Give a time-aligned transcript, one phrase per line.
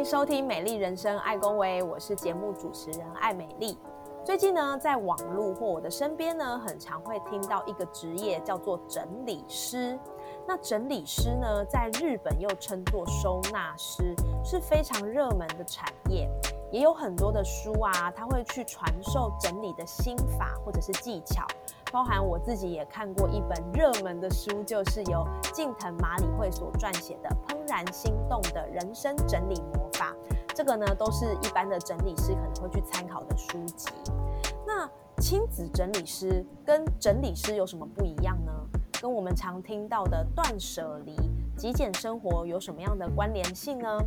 [0.00, 3.76] 迎收听《美丽人生爱公威》，我是节目主持人爱美丽。
[4.24, 9.98] 最近呢，在网络或我的身边呢，很常会听到一个职业叫做整理师。
[10.48, 16.26] 那整理师呢，在日本又称作收纳师，是非常热门的产业。
[16.70, 21.46] 也有很多的书啊，他会去传授整理的心法或者是技巧。
[21.92, 30.14] 包含我自己也看过一本热门的书，就是由近藤麻里惠所撰写的《怦然心动的人生整理魔法》。
[30.54, 33.88] 这个呢，都是一般的整理师可能会去参考的书籍。
[34.64, 34.88] 那
[35.20, 38.52] 亲子整理师跟整理师有什么不一样呢？
[39.00, 41.16] 跟我们常听到的断舍离、
[41.56, 43.98] 极简生活有什么样的关联性呢？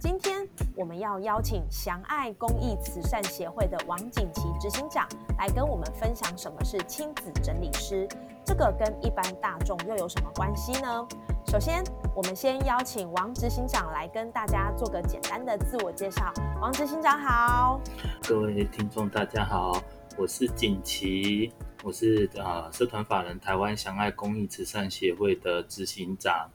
[0.00, 5.06] 今天我们要邀请祥爱公益慈善协会的王锦琪执行长
[5.36, 8.08] 来跟我们分享什么是亲子整理师，
[8.42, 11.06] 这个跟一般大众又有什么关系呢？
[11.46, 11.84] 首先，
[12.16, 16.32] 我们先邀请王执行长来跟大家做个简单的自我介绍。
[16.62, 17.78] 王执行长好，
[18.26, 19.82] 各位听众大家好，
[20.16, 21.52] 我是锦琪，
[21.84, 26.48] 我是呃社团法人台湾祥爱公益慈善协会的执行长。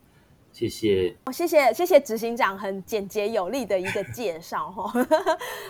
[0.55, 5.05] 谢谢，哦，谢谢，谢谢执行长很简洁有力的一个介绍哈。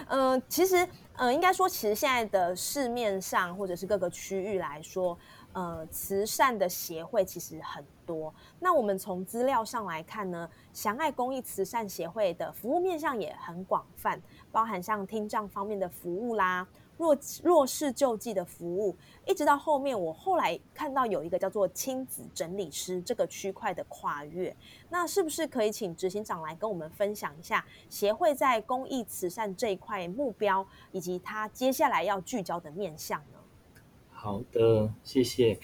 [0.09, 5.17] 嗯， 其实，嗯，应该说，其实现在的市面上或者是各个区域来说，
[5.53, 8.31] 呃，慈善的协会其实很多。
[8.59, 16.67] 那我们从资料上来看呢，祥爱公益慈善协会的服务面向也很广泛，包含像听障方面的服务啦。
[16.97, 18.95] 弱弱势救济的服务，
[19.27, 24.55] 一直到后面，我后来看到有一个叫做亲子整理师这个区块的跨越，
[24.89, 33.39] 那是不是可以请执行长来跟我们分享一下协会在公益慈善这一块目标，以及他接下来要聚焦的面向呢？
[34.11, 35.59] 好的，谢谢。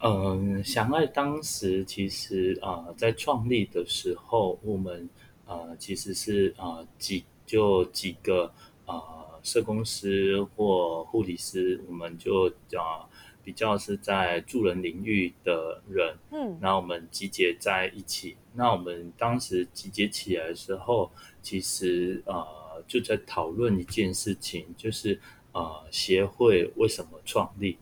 [0.00, 5.08] 嗯，祥爱当时其实啊，在创立的时候，我们
[5.46, 8.52] 呃其实是啊几就几个
[8.84, 9.21] 啊。
[9.42, 12.46] 社工师或护理师，我们就
[12.78, 13.08] 啊
[13.42, 18.36] 比较是在助人领域的人，嗯，那我们集结在一起。
[18.54, 21.10] 那我们当时集结起来的时候，
[21.42, 22.46] 其实呃
[22.86, 25.20] 就在讨论一件事情，就是
[25.50, 27.78] 呃协会为什么创立？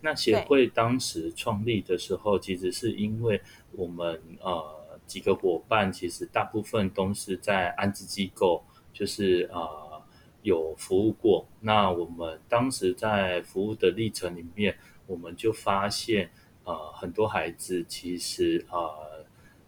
[0.00, 3.38] 那协会当时创立的时候，其实是因为
[3.72, 9.91] 我们呃几个伙伴，其实大部分都是在安置机构，就是呃。
[10.42, 14.76] 有服务过，那我们当时在服务的历程里面，
[15.06, 16.28] 我们就发现，
[16.64, 19.24] 呃，很多孩子其实呃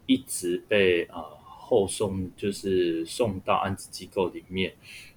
[0.07, 4.75] 一直被呃后送，就是送到安置机构里面。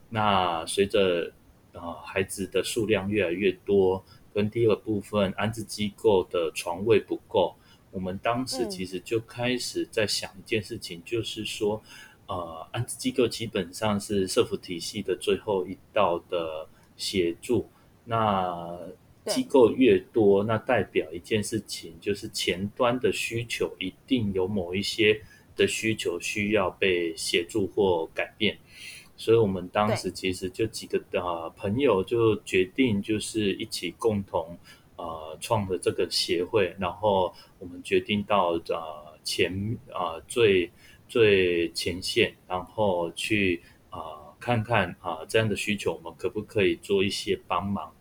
[0.10, 1.34] 那随着
[1.72, 7.56] 呃孩子的数量越来越多，跟第二部分安置机构的床位不够，
[7.90, 11.82] 我们当时其实就开始在想一件事情，就是说。
[12.28, 16.68] 呃，安置机构基本上是社福体系的最后一道的
[16.98, 17.70] 协助。
[18.04, 18.78] 那
[19.26, 25.22] 机构越多，那代表一件事情，就是前端的需求一定有某一些
[25.56, 28.58] 的需求需要被协助或改变。
[29.16, 34.58] 所以，我们当时其实就几个呃朋友就决定，就是一起共同
[34.98, 36.76] 呃创的这个协会。
[36.78, 40.70] 然后，我们决定到呃前呃最。
[41.08, 44.00] 最前线，然后去啊
[44.40, 47.94] 看看啊这样的需求，我们可不可以做一些帮忙？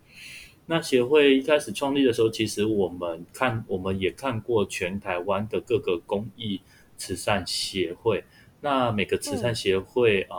[0.65, 6.61] 那协会一开始创立的时候，其实我们看我们也看过全台湾的各个公益
[6.97, 8.23] 慈善协会，
[8.59, 10.37] 那每个慈善协会啊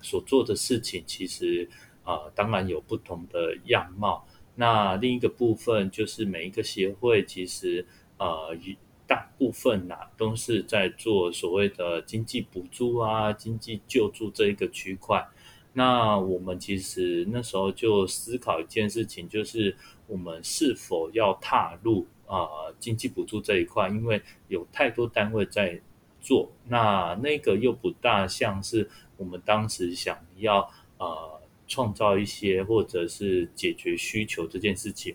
[0.00, 1.68] 所做的事情，其实
[2.04, 4.26] 啊当然有不同的样貌。
[4.54, 7.86] 那另一个部分就是每一个协会其实
[8.16, 8.56] 呃
[9.06, 15.24] 大部分呐都是在做所谓的经济补助啊、经济救助这一个区块。
[15.72, 19.76] 那我们其实那时候就思考一件事情，就是
[20.06, 22.48] 我们是否要踏入啊
[22.80, 25.80] 经济补助这一块，因为有太多单位在
[26.20, 30.68] 做，那那个又不大像是我们当时想要
[30.98, 35.14] 呃创造一些或者是解决需求这件事情，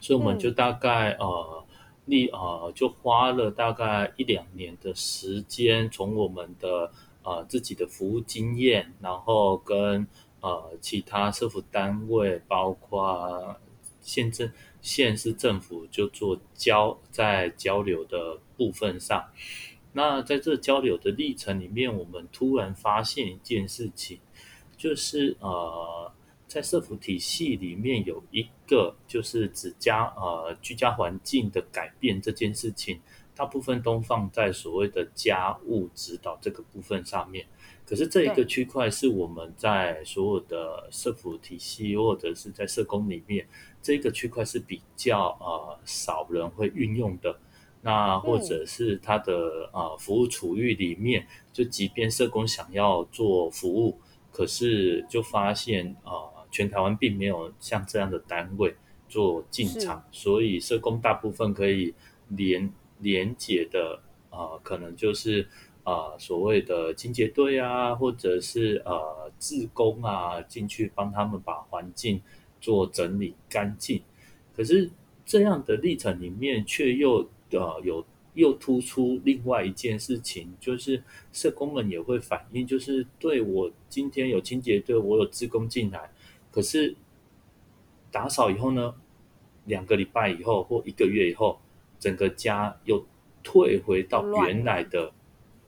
[0.00, 1.63] 所以我们就大概呃。
[2.06, 6.92] 立啊，就花了大概一两年的时间，从我们的
[7.22, 10.06] 呃自己的服务经验，然后跟
[10.40, 13.56] 呃其他社福单位，包括
[14.00, 14.50] 县政
[14.82, 19.24] 县市政府就做交在交流的部分上。
[19.92, 24.18] 那在这交流的历程里面，我们突然发现一件事情，
[24.76, 26.12] 就是呃，
[26.54, 33.00] 在社福体系里面有一个就是指家呃居家环境的改变这件事情，
[33.34, 37.44] 大部分都放在所谓的家务指导这个部分上面。
[37.84, 43.48] 可是这一个区块是我们在所有的社福体系或者是在社工里面，
[43.82, 47.36] 这个区块是比较呃少人会运用的。
[47.82, 53.98] 那或者是他的呃服务处遇里面，就即便社工想要做服务，
[54.30, 58.74] 可是就发现呃全台湾并没有像这样的单位
[59.08, 61.92] 做进场，所以社工大部分可以
[62.28, 65.48] 连连接的呃可能就是
[65.82, 72.22] 呃所谓的清洁队啊，或者是呃志工啊进去帮他们把环境
[72.60, 74.00] 做整理干净，
[74.56, 74.88] 可是
[75.26, 77.28] 这样的历程里面却又。
[77.50, 81.00] 呃，有又突出另外一件事情，就是
[81.32, 86.10] 社工们也会反映，就是对我今天有清洁队，我有职工进来，
[86.54, 86.94] 可是
[88.12, 88.94] 打扫以后呢，
[89.64, 91.60] 两个礼拜以后或一个月以后，
[91.98, 93.04] 整个家又
[93.42, 95.12] 退回到原来的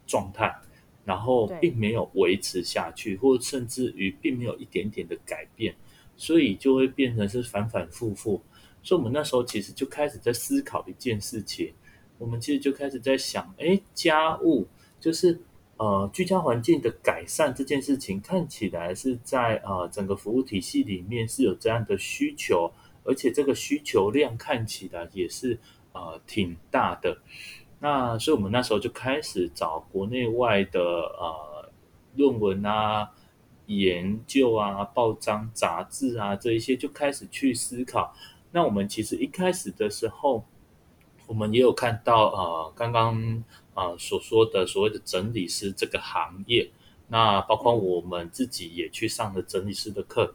[0.06, 0.54] 状态，
[1.04, 5.74] 然后并没有维持下去，或甚至于并没有一点点的改变，
[6.16, 8.40] 所以就会变成是反反复复。
[8.80, 11.74] 所以，我们那时候其实就开始在思考一件事情，
[12.16, 14.68] 我们其实就开始在想，哎，家务
[15.00, 15.40] 就是
[15.76, 22.70] 呃居家环境的改善这件事情，看起来是在呃整个服务体系里面是有这样的需求，
[23.04, 25.58] 而且这个需求量看起来也是
[25.92, 27.18] 呃挺大的。
[27.78, 31.70] 那所以，我们那时候就开始找国内外的呃
[32.14, 33.10] 论文啊、
[33.66, 38.14] 研究啊、报章杂志啊这一些，就开始去思考。
[38.50, 40.42] 那我们其实一开始的时候，
[41.26, 43.44] 我们也有看到呃，刚刚
[43.76, 46.68] 呃所说的所谓的整理师这个行业，
[47.06, 50.34] 那包括我们自己也去上了整理师的课，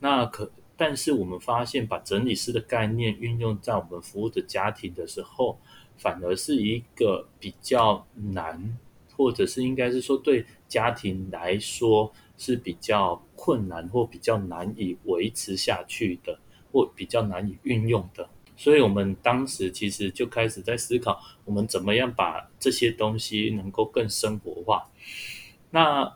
[0.00, 5.60] 那可但是我们发现把整理师的概念运用在我们服务的家庭的时候，
[5.96, 8.76] 反而是一个比较难，
[9.16, 16.40] 或者是应该是说对家庭来说是比较困难或比较难以维持下去的。
[16.72, 18.30] 或比较难以运用的，
[18.60, 24.86] 所以我们当时其实就开始在思考，我们怎么样把这些东西能够更生活化。
[25.70, 26.14] 那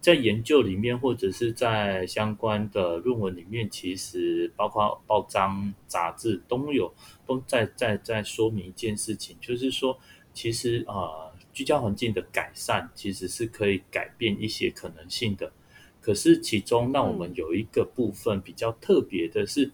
[0.00, 6.90] 在研究里面，或者是在相关的论文里面，其实包括报章、杂志都有
[7.26, 9.98] 都在在在说明一件事情，就是说，
[10.32, 15.52] 其实啊，居家环境的改善其实是可以改变一些可能性的。
[16.00, 19.70] 可是其中，让我们有一个部分比较特别的是。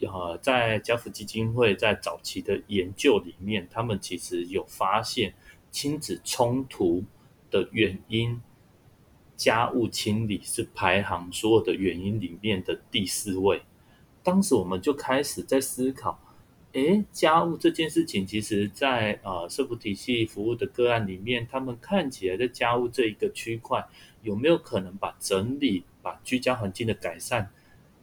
[0.00, 5.34] 呃，在家福基金会在早期的研究里面，他们其实有发现
[5.70, 7.04] 亲子冲突
[7.50, 8.40] 的原因，
[9.36, 13.62] 家务清理是排行所有的原因里面的第四位。
[14.22, 16.20] 当时我们就开始在思考，
[16.72, 23.84] 诶，家务这件事情，其实在呃社福体系服务的个案里面，他们看起来在家务这一个区块，
[24.22, 27.50] 有没有可能把整理、把居家环境的改善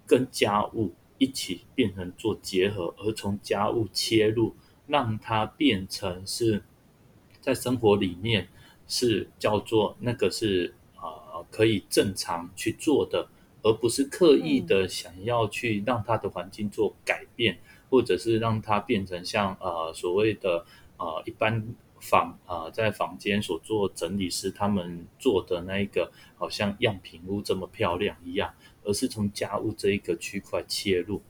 [0.06, 0.94] 跟家务？
[1.18, 4.56] 一起变成做结合，而从家务切入，
[4.88, 6.64] 让它变成是
[7.42, 8.50] 在生活里面
[8.88, 13.30] 是叫做那个是呃可以正常去做的，
[13.62, 20.66] 而不是刻意的想要去让它的环境做改变，或者是让它变成像呃所谓的
[20.98, 21.66] 呃一般
[22.00, 28.54] 房啊在房间所做整理师他们做的那一个好像样品屋这么漂亮一样。
[28.86, 31.22] 而是从家务这一个区块切入，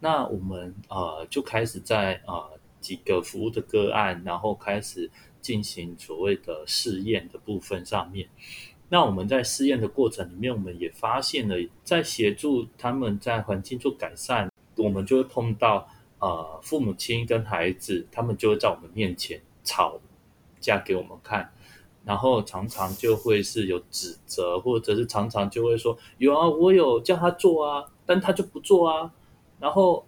[0.00, 8.28] 那我们呃就开始在呃几个服务的个案，然后开始进行所谓的试验的部分上面。
[8.88, 20.00] 那我们在试验的过程里面，我们也发现了，在协助他们在环境做改善，我们就会碰到呃父母亲跟孩子，他们就会在我们面前吵
[20.60, 21.50] 架给我们看。
[22.04, 29.10] 然后常常就会是有指责，或者是常常就会说有啊，我有叫他做啊，但他就不做啊。
[29.58, 30.04] 然后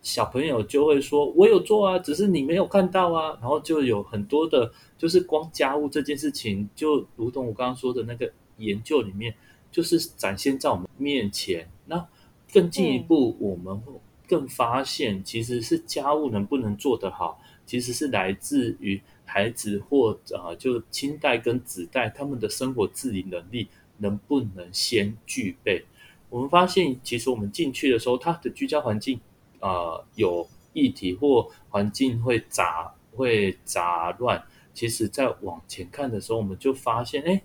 [0.00, 3.36] 小朋友就会说，我有做啊，只是你没有看到啊。
[3.40, 9.34] 然后就有很多的，就是光家务这件事情，就如同我刚刚说的那个研究里面，
[9.72, 11.68] 就是展现在我们面前。
[11.86, 12.06] 那
[12.52, 13.82] 更进一步，我们
[14.28, 19.02] 更发现，其实是家务能不能做得好，其实是来自于。
[19.28, 23.68] 孩子或呃就亲代跟子代他们的生活自理能力
[23.98, 25.84] 能不能先具备？
[26.30, 29.20] 我们发现，其实我们进去的时候，他的居家环境
[29.60, 34.42] 呃有议题或环境会杂会杂乱。
[34.74, 37.42] 其实，在往前看的时候，我们就发现，哎，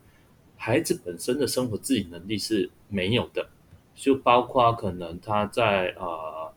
[0.56, 3.50] 孩子本身的生活自理能力是没有的，
[3.96, 6.54] 就包括可能他在呃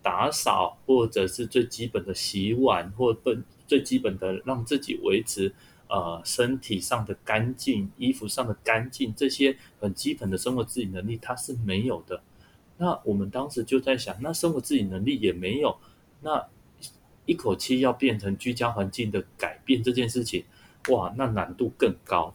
[0.00, 5.54] 打扫，或者是最基本的洗碗，或本最基本的让自己维持
[5.88, 12.20] 呃身体上的干净、衣服上的干净，这些很基本的生活自理能力，他是没有的。
[12.78, 15.78] 那我们当时就在想，那生活自理能力也没有，
[16.22, 16.48] 那。
[17.26, 20.42] 一口气要变成居家环境的改变这件事情，
[20.88, 22.34] 哇，那难度更高。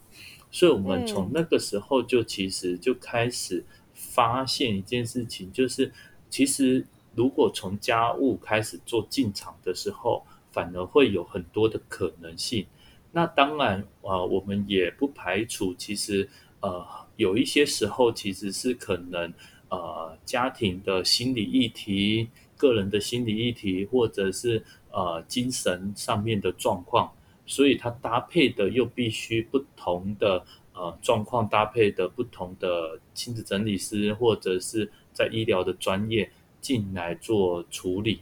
[0.51, 5.91] 所以，我们从那个时候就其实就开始发现一件事情，就是
[6.29, 10.23] 其实如果从家务开始做进场的时候，
[10.55, 12.65] 反而会有很多的可能性。
[13.11, 16.29] 那当然，呃，我们也不排除，其实
[16.61, 16.85] 呃，
[17.17, 19.33] 有一些时候其实是可能
[19.69, 24.63] 呃，家庭的心理议题、个人的心理议题，或者是。
[24.97, 27.11] 呃，精神上面的状况，
[27.45, 30.41] 所以它搭配的又必须不同的
[30.73, 36.31] 呃状况，搭配的不同的亲子整理师或者是在医疗的专业
[36.61, 38.21] 进来做处理。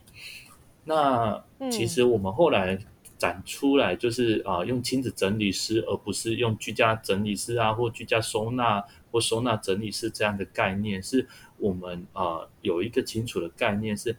[0.86, 2.78] 那其实我们后来
[3.18, 14.16] 展出来就是啊，用亲子整理师，而不是用居家整理师啊，或居家收纳或收纳整理师这样的概念，是我们啊有一个清楚的概念是。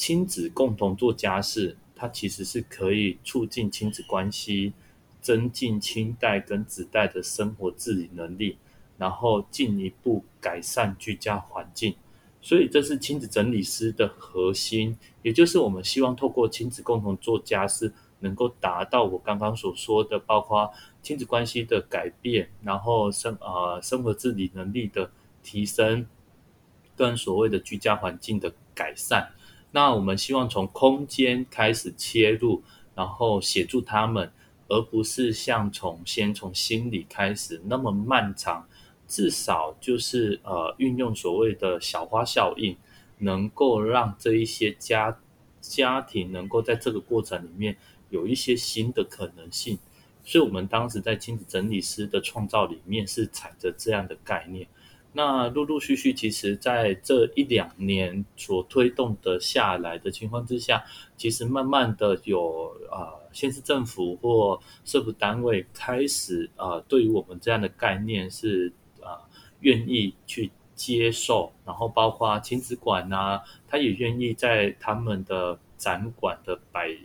[0.00, 4.72] 亲子共同做家事，它其实是可以促进亲子关系，
[5.20, 8.58] 增进亲代跟子代的生活自理能力，
[8.96, 11.96] 然后进一步改善居家环境。
[12.40, 25.10] 所以这是亲子整理师的核心，也就是我们希望透过亲子共同做家事，能够达到我刚刚所说的，包括亲子关系的改变，然后生呃生活自理能力的
[25.42, 26.06] 提升，
[26.96, 29.28] 跟所谓的居家环境的改善。
[29.70, 32.62] 那我们希望从空间开始切入，
[32.94, 34.30] 然后协助他们，
[34.68, 38.66] 而不是像从先从心理开始那么漫长。
[39.08, 42.76] 至少就是呃，运用所谓的小花效应，
[43.18, 45.18] 能够让这一些家
[45.60, 47.76] 家庭能够在这个过程里面
[48.10, 49.78] 有一些新的可能性。
[50.24, 54.68] 所以，我们当时在亲子整理师的创造里面是踩着这样的概念。
[55.14, 60.84] 那陆陆续续，其实在这一两年所推动的下来的情况之下，
[61.16, 68.70] 其实慢慢的有啊，县市政府或社福单位开始啊，对于我们这样的概念是，
[69.60, 76.96] 愿意去接受，然后包括亲子馆呐，他也愿意在他们的展馆的摆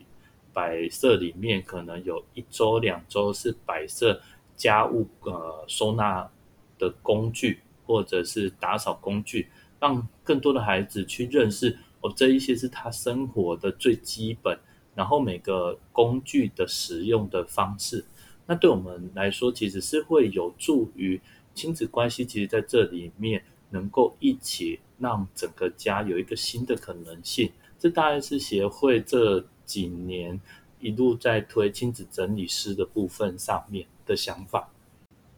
[0.51, 4.21] 摆设里面，可能有一周两周是摆设
[4.55, 6.29] 家务呃收纳
[6.77, 7.59] 的工具。
[7.85, 14.57] 或者是打扫工具，让更多的孩子去认识哦，这一些是他生活的最基本。
[14.95, 18.05] 然后每个工具的使用的方式，
[18.45, 21.19] 那对我们来说，其实是会有助于
[21.53, 22.25] 亲子关系。
[22.25, 27.51] 其实在这里面能够一起让整个家有一个新的可能性。
[27.79, 30.39] 这大概是协会这几年
[30.79, 34.72] 一路在推亲子整理师的部分上面的想法。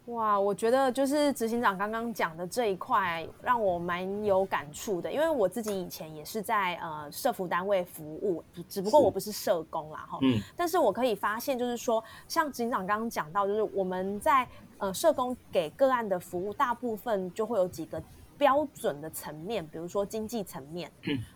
[0.06, 5.12] 哇，我觉得就是执行长刚刚讲的这一块，让我蛮有感触的。
[5.12, 10.20] 因为我自己以前也是在呃社服单位服务，只不过我不是社工啦，哈。
[10.22, 10.40] 嗯。
[10.56, 14.48] 但是我可以发现，就是说，像执行长刚刚讲到，就是我们在
[14.78, 18.00] 呃社工给个案的服务，大部分就会有几个
[18.38, 20.92] 标准的层面，比如说经济层面，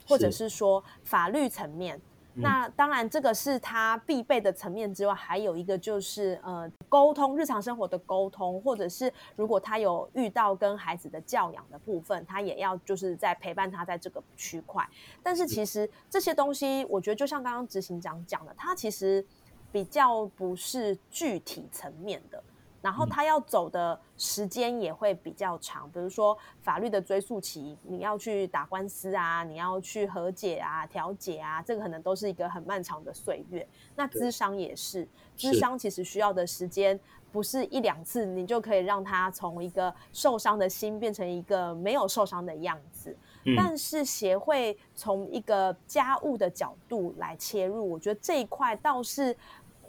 [0.07, 1.99] 或者是说法律层面。
[2.35, 14.87] 那当然，这个是他必备的层面之外，还有一个就是呃，沟通日常生活的沟通，或者是如果他有遇到跟孩子的教养的部分，他也要就是在陪伴他在这个区块。
[15.21, 19.25] 但是其实这些东西，我觉得就像刚刚执行长讲的，他其实
[19.71, 22.41] 比较不是具体层面的。
[22.81, 33.67] 然后他要走的时间也会比较长，比如说法律的追诉期，你要去打官司啊，你要去和解啊、调解啊，这个可能都是一个很漫长的岁月。
[33.95, 35.07] 那咨商也是，
[35.37, 36.97] 咨商其实需要的时间
[37.31, 43.13] 不是一两次，你就可以让他从一个受伤的心变成一个没有受伤的样子。
[43.57, 49.35] 但是协会从一个家务的角度来切入，我觉得这一块倒是。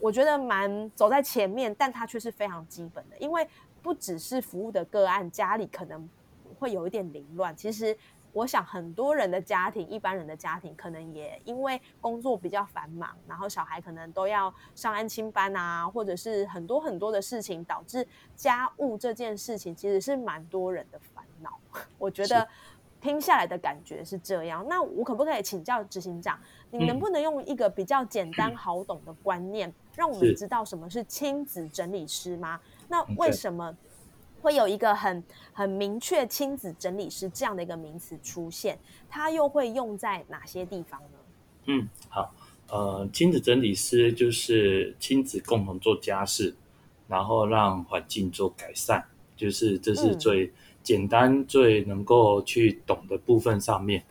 [0.00, 3.46] 我觉得蛮走在前面，但它却是非常基本的，因为
[3.82, 6.08] 不只是服务的个案，家里可能
[6.58, 7.54] 会有一点凌乱。
[7.56, 7.96] 其实
[8.32, 21.58] 我想很多人的家庭，一般人的家庭，可能也因为工作比较繁忙，然后小孩可能都要上安亲班啊，或者是很多很多的事情，导致家务这件事情其实是蛮多人的烦恼。
[21.98, 22.46] 我觉得
[23.00, 24.64] 听下来的感觉是这样。
[24.68, 26.38] 那我可不可以请教执行长，
[26.70, 32.58] 你能不能用一个比较简单 好懂的观念，让我们知道什么是亲子整理师吗？
[32.88, 33.76] 那为什么？
[34.40, 38.78] 会有一个很很明确亲子整理师这样的一个名词出现，
[39.10, 41.18] 它又会用在哪些地方呢？
[41.66, 42.34] 嗯，好，
[42.70, 46.54] 呃，亲子整理师就是亲子共同做家事，
[47.06, 49.04] 然后让环境做改善，
[49.36, 50.50] 就是这是最
[50.82, 54.02] 简单、最能够去懂的部分上面。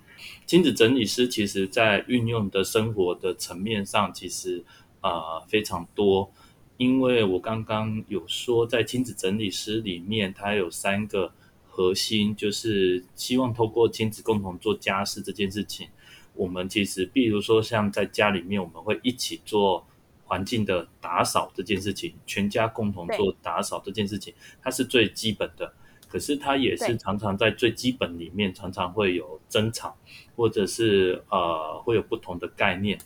[0.45, 4.63] 亲子整理师其实在运用的生活的层面上，其实
[5.01, 6.31] 啊非常多。
[6.77, 11.33] 因为我刚刚有说，在亲子整理师里面，它有三个
[11.67, 15.89] 核心，就是希望透过亲子共同做家事这件事情。
[16.33, 19.85] 我们其实，比如说像在家里面，我们会一起做
[20.23, 25.73] 环境的打扫这件事情，全家共同做打扫这件事情，它是最基本的。
[26.07, 29.97] 可是它也是常常在最基本里面，常常会有争吵，
[30.35, 32.97] 或者是呃，会有不同的概念。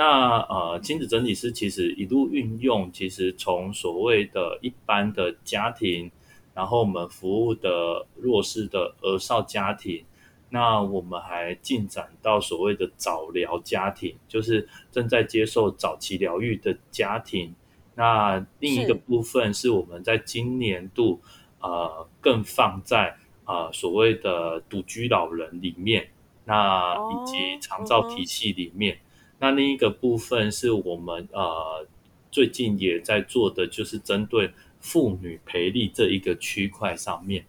[0.00, 6.08] 那呃，亲子整理师其实一路运用，其实从所谓的一般的家庭，
[6.54, 10.04] 然后我们服务的弱势的儿少家庭，
[10.50, 17.52] 那我们还进展到所谓的早疗家庭，就是正在接受早期疗愈的家庭。
[17.96, 21.20] 那另一个部分是我们在今年度
[21.60, 26.08] 呃更放在啊所谓的独居老人里面，
[26.44, 28.96] 那以及长照体系里面。
[29.40, 31.86] 那另一个部分是我们呃
[32.30, 37.44] 最近也在做的，就是针对妇女陪力这一个区块上面，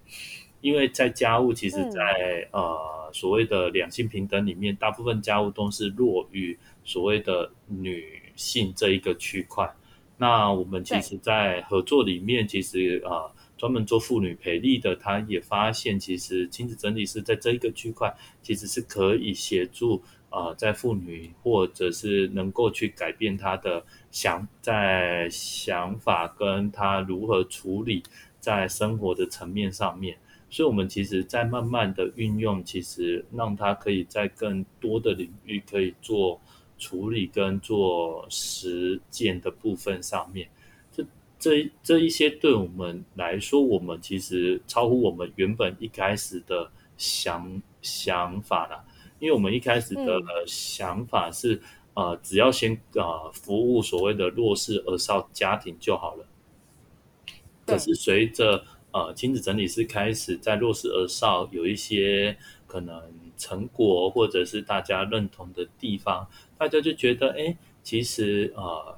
[0.62, 9.70] 因为在家务其实，在呃所谓的两性平等里面，大部分家务都是落于所谓的女性这一个区块。
[10.18, 20.02] 那我们其实，在合作里面，其实呃专门做妇女陪力的，他也发现，其实亲子整理师在这一个区块，其实是可以协助。
[20.32, 28.04] 呃，在妇女或者是能够去改变她的想在想法，跟她如何处理
[28.40, 30.16] 在生活的层面上面，
[30.50, 36.40] 所以我们其实在慢慢的运用，其实让她可以在更多的领域可以做
[36.78, 40.48] 处理跟做实践的部分上面，
[40.92, 41.04] 这
[41.38, 48.86] 这这一些对我们来说，我们其实超乎我们原本一开始的想想法了。
[49.20, 51.62] 因为我们一开始的想法是，
[51.94, 56.26] 呃，只要先呃服务所谓的弱势儿少家庭就好了。
[57.66, 63.02] 可是随着呃亲子整理师开始在弱势儿少有一些可能
[63.38, 66.28] 成果，或者是大家认同的地方，
[66.58, 68.98] 大家就觉得，哎，其实呃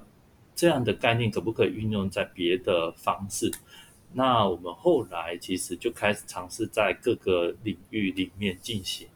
[0.56, 3.52] 这样的概念可不可以运用在别的方式？
[4.14, 9.08] 那我们后来其实就开始尝试在各个领域里面进行。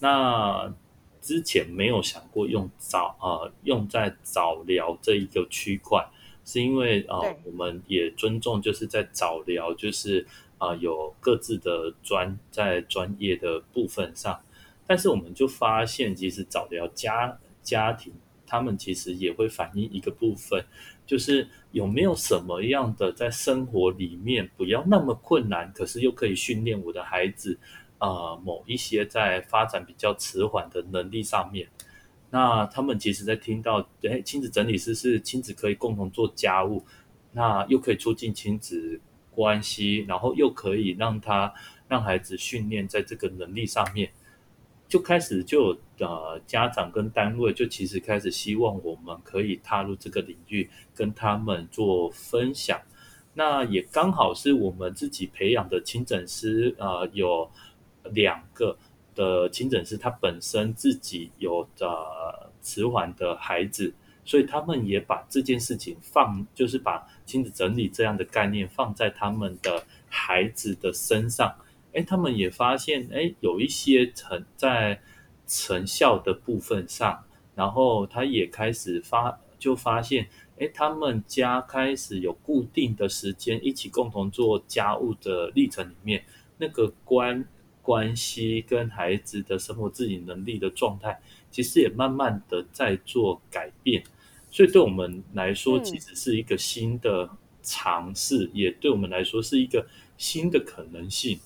[0.00, 0.74] 那
[1.20, 6.06] 之前没有想过用早呃用在早疗这一个区块，
[6.44, 10.26] 是因为啊我们也尊重就是在早疗就是
[10.58, 14.38] 啊有各自的专在专业的部分上，
[14.86, 18.12] 但是我们就发现其实早疗家家庭
[18.46, 20.62] 他们其实也会反映一个部分，
[21.06, 27.58] 就是有没有什么样的在生活里面不要那么困难，可是又可以训练我的孩子。
[27.98, 31.66] 呃，某一些在发展比较迟缓的能力上面，
[32.28, 36.84] 那他们其实在听到，哎，亲子整理师是亲子可以共同做家务，
[37.32, 41.54] 那又可以促进亲子关系，然后又可以让他
[41.88, 44.10] 让孩子训练在这个能力上面，
[44.86, 52.78] 就开始就呃家长跟单位就其实开始希望我们可以踏入这个领域，跟他们做分享。
[53.32, 57.50] 那也刚好是我们自己培养的亲诊师，呃，有。
[58.12, 58.76] 两个
[59.14, 71.54] 的亲诊师，他本身自己有呃迟缓的孩子，所以他们也把这件事情放，就是把亲子整理这样的概念放在他们的孩子的身上。
[71.92, 75.00] 哎，他们也发现，哎，有一些成在
[75.46, 86.24] 成效的部分上，然后他也开始发，就发现，哎，他们家开始有固定的时间一起共同做家务的历程里面，
[86.58, 87.46] 那个关。
[87.84, 91.20] 关系跟孩子的生活自理能力的状态，
[91.50, 94.02] 其实也慢慢的在做改变，
[94.50, 97.28] 所以对我们来说，其实是一个新的
[97.62, 101.38] 尝试，也对我们来说是一个新的可能性。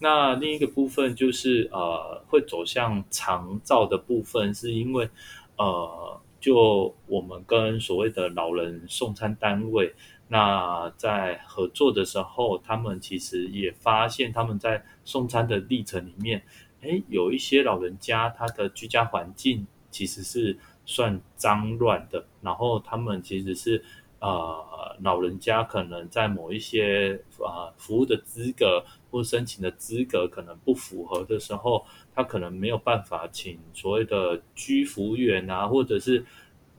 [0.00, 5.08] 那另一个部分就是呃，会走向长照的部分，是因为
[5.56, 9.94] 呃，就我们跟所谓的老人送餐单位，
[10.28, 16.42] 那在合作的时候，他们其实也发现他们在送餐的历程里面，
[16.82, 23.84] 哎，有一些老人家他的居家环境其实是算脏乱的，然后他们其实是。
[24.18, 31.84] 呃，老人家可能在某一些啊服务的资格或申请的资格可能不符合的时候，
[32.14, 36.24] 他可能没有办法请所谓的居服务员啊，或者是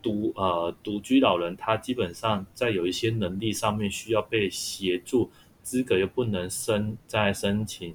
[0.08, 5.30] 独呃独居老人，他基本上在有一些能力上面需要被协助，
[5.62, 7.93] 资格又不能申在申请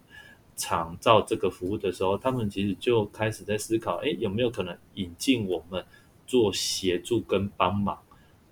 [0.54, 5.82] 厂造这个服务的时候，他们其实就开始在思考，哎，有没有可能引进我们
[6.26, 7.98] 做协助跟帮忙？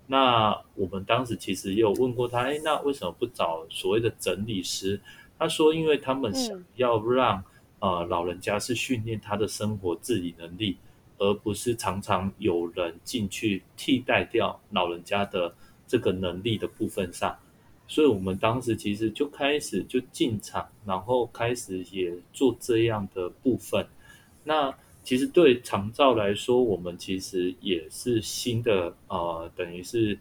[0.07, 4.99] 那我们当时其实也有问过他，哎，那为什么不找所谓的整理师？
[5.37, 7.43] 他说，因为他们想要让
[7.79, 10.77] 呃老人家是训练他的生活自理能力，
[11.21, 15.53] 而不是常常有人进去替代掉老人家的
[15.85, 17.37] 这个能力的部分上。
[17.87, 23.85] 所以我们当时其实就开始就进场，然后开始也做这样的部分。
[24.43, 30.17] 那其实对长照来说，我们其实也是新的呃，等于是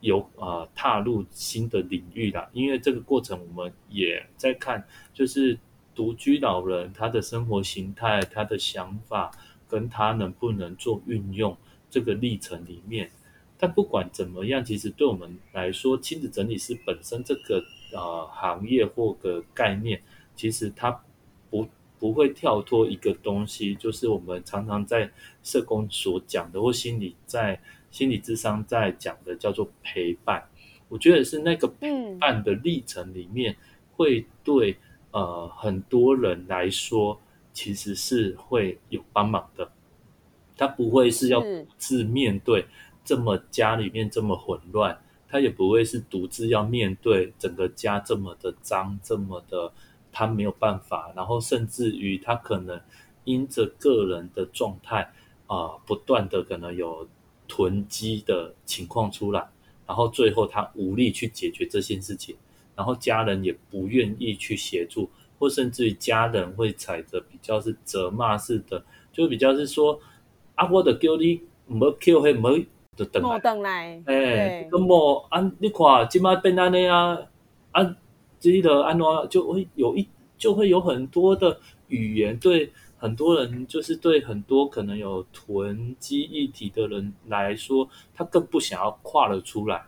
[0.00, 2.50] 有呃踏入新的领域的。
[2.52, 4.84] 因为这个过程，我们也在看，
[5.14, 5.58] 就是
[5.94, 9.30] 独居老人他的生活形态、他的想法，
[9.72, 11.56] 跟他能不能做运用
[11.88, 13.10] 这个历程里面。
[13.56, 20.02] 但不管怎么样，其实对我们来说，亲子整理师本身这个呃行业或个概念，
[20.36, 21.02] 其实它
[21.50, 21.66] 不。
[22.02, 25.08] 不会跳脱一个东西，就是我们常常在
[25.44, 27.56] 社工所讲的，或心理在
[27.92, 30.42] 心理智商在讲的，叫做陪伴。
[30.88, 33.56] 我觉得是那个陪伴的历程里面，
[33.92, 34.76] 会对
[35.12, 37.20] 呃很多人来说，
[37.52, 39.70] 其实是会有帮忙的。
[40.56, 42.66] 他不会是要独自面对
[43.04, 49.72] 这么家里面这么混乱，他也不会是独自要面对整个家这么的脏，这么的。
[50.14, 52.78] 他没有办法，然后甚至于他可能
[53.24, 55.10] 因着个人的状态
[55.46, 57.08] 啊，不断的可能有
[57.48, 59.48] 囤积的情况出来，
[59.86, 62.36] 然后最后他无力去解决这件事情，
[62.76, 65.08] 然后家人也不愿意去协助，
[65.42, 68.80] 或甚至于家人会踩着比较是责骂式的，
[69.12, 69.98] 就比较是说
[70.54, 72.64] 啊，我的叫你没叫嘿没
[72.96, 77.18] 就等来，哎，那么啊，你看今麦变安尼啊
[77.72, 77.96] 啊。
[78.38, 80.04] 记得安诺就会有一
[80.36, 89.84] 就会有很多的语言，对很多人就是对很多可能有囤积议题的人来说，他更不想要跨了出来。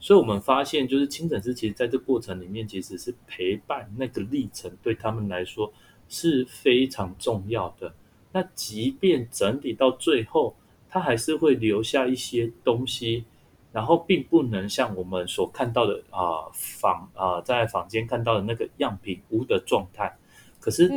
[0.00, 5.72] 所以我们发现，就是清诊师其实在这过程里面，其实是陪伴那个历程，对他们来说
[6.08, 7.94] 是非常重要的。
[8.32, 10.56] 那即便整理到最后，
[10.88, 13.24] 他还是会留下一些东西。
[13.70, 20.16] 然后并不能像我们所看到的啊房啊在房间看到的那个样品屋的状态，
[20.58, 20.90] 可是，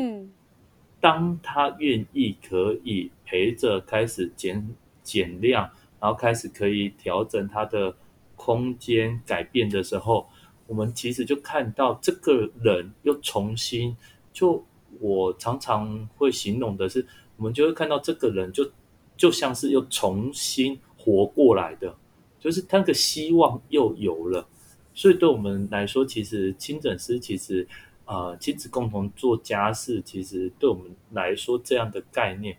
[1.02, 7.94] 当他愿意可以陪着开始减减量，然后开始可以调整他的
[8.44, 10.28] 空间改变的时候，
[10.66, 13.96] 我们其实就看到这个人又重新
[14.34, 14.66] 就
[15.00, 17.06] 我常常会形容的是，
[17.38, 18.68] 我们就会看到这个人就
[19.16, 21.96] 就像是又重新活过来的。
[22.40, 24.48] 就是那个希望又有了，
[24.96, 27.68] 所以对我们来说，其实亲诊师其实，
[28.06, 32.58] 呃，亲子共同做家事，其实对我们来说，这样的概念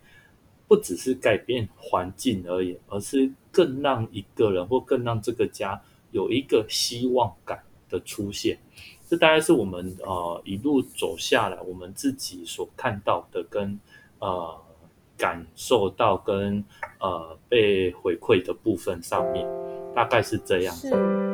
[0.69, 8.57] 不只是改变环境而已，而是更让一个人或更让这个家有一个希望感的出现。
[9.07, 13.79] 这大概是我们呃一路走下来，我们自己所看到的跟
[14.19, 14.59] 呃
[15.15, 16.65] 感受到跟
[16.99, 19.47] 呃被回馈的部分上面。
[19.95, 20.75] 大概是这样。
[20.75, 21.32] 子。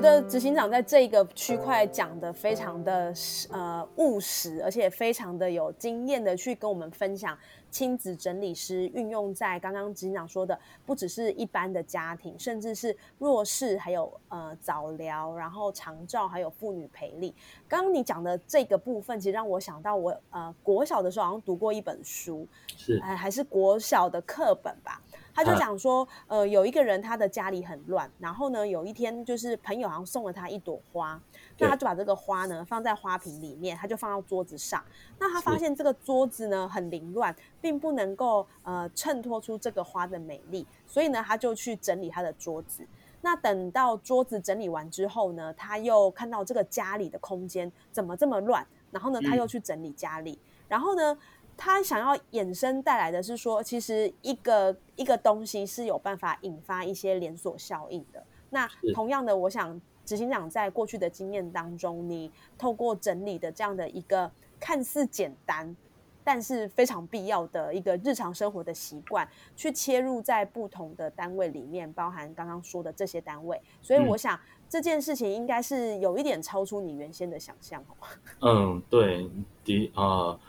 [0.00, 3.12] 觉得执行长在这个区块讲的非常的
[3.50, 7.36] 呃务实，而且非常的有经验的去跟我们分享。
[7.70, 17.34] 亲子整理师运用在刚刚执行长说的，不只是一般的家庭，甚至是弱势，还有呃早疗，然后长照，还有妇女陪力。
[17.68, 25.00] 刚刚你讲的这个部分，其实让我想到我呃国小的时候好像读过一本书，是哎还是国小的课本吧。
[25.34, 31.20] 他就讲说，呃，有一个人他的家里很乱，然后呢，有一天就是朋友好像送了他一朵花，
[31.58, 34.84] 那他就把这个花呢放在花瓶里面，他就放到桌子上。
[35.18, 42.86] 那他发现这个桌子呢很凌乱，并不能够呃衬托出这个花的美丽，所以呢，他就去整理他的桌子。
[43.22, 50.38] 那等到桌子整理完之后呢，他又看到这个家里的空间怎么这么乱，然后呢，他又去整理家里，
[50.68, 51.16] 然后呢。
[51.62, 58.24] 他想要衍生带来的是说，其实一个一个东西是有办法引发一些连锁效应的。
[58.48, 65.76] 那同样的，我想执行长在过去的经验当中，你透过整理的这样的一个看似简单，
[66.24, 73.60] 但是非常必要的一个日常生活的习惯，去切入在不同的单位里面，包含刚刚说的这些单位。
[73.82, 78.08] 所以我想这件事情应该是有一点超出你原先的想象，好吗？
[78.40, 79.30] 嗯，对
[79.62, 80.40] 的啊。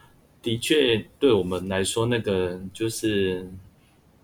[0.42, 3.48] 的确，对我们来说，那个就是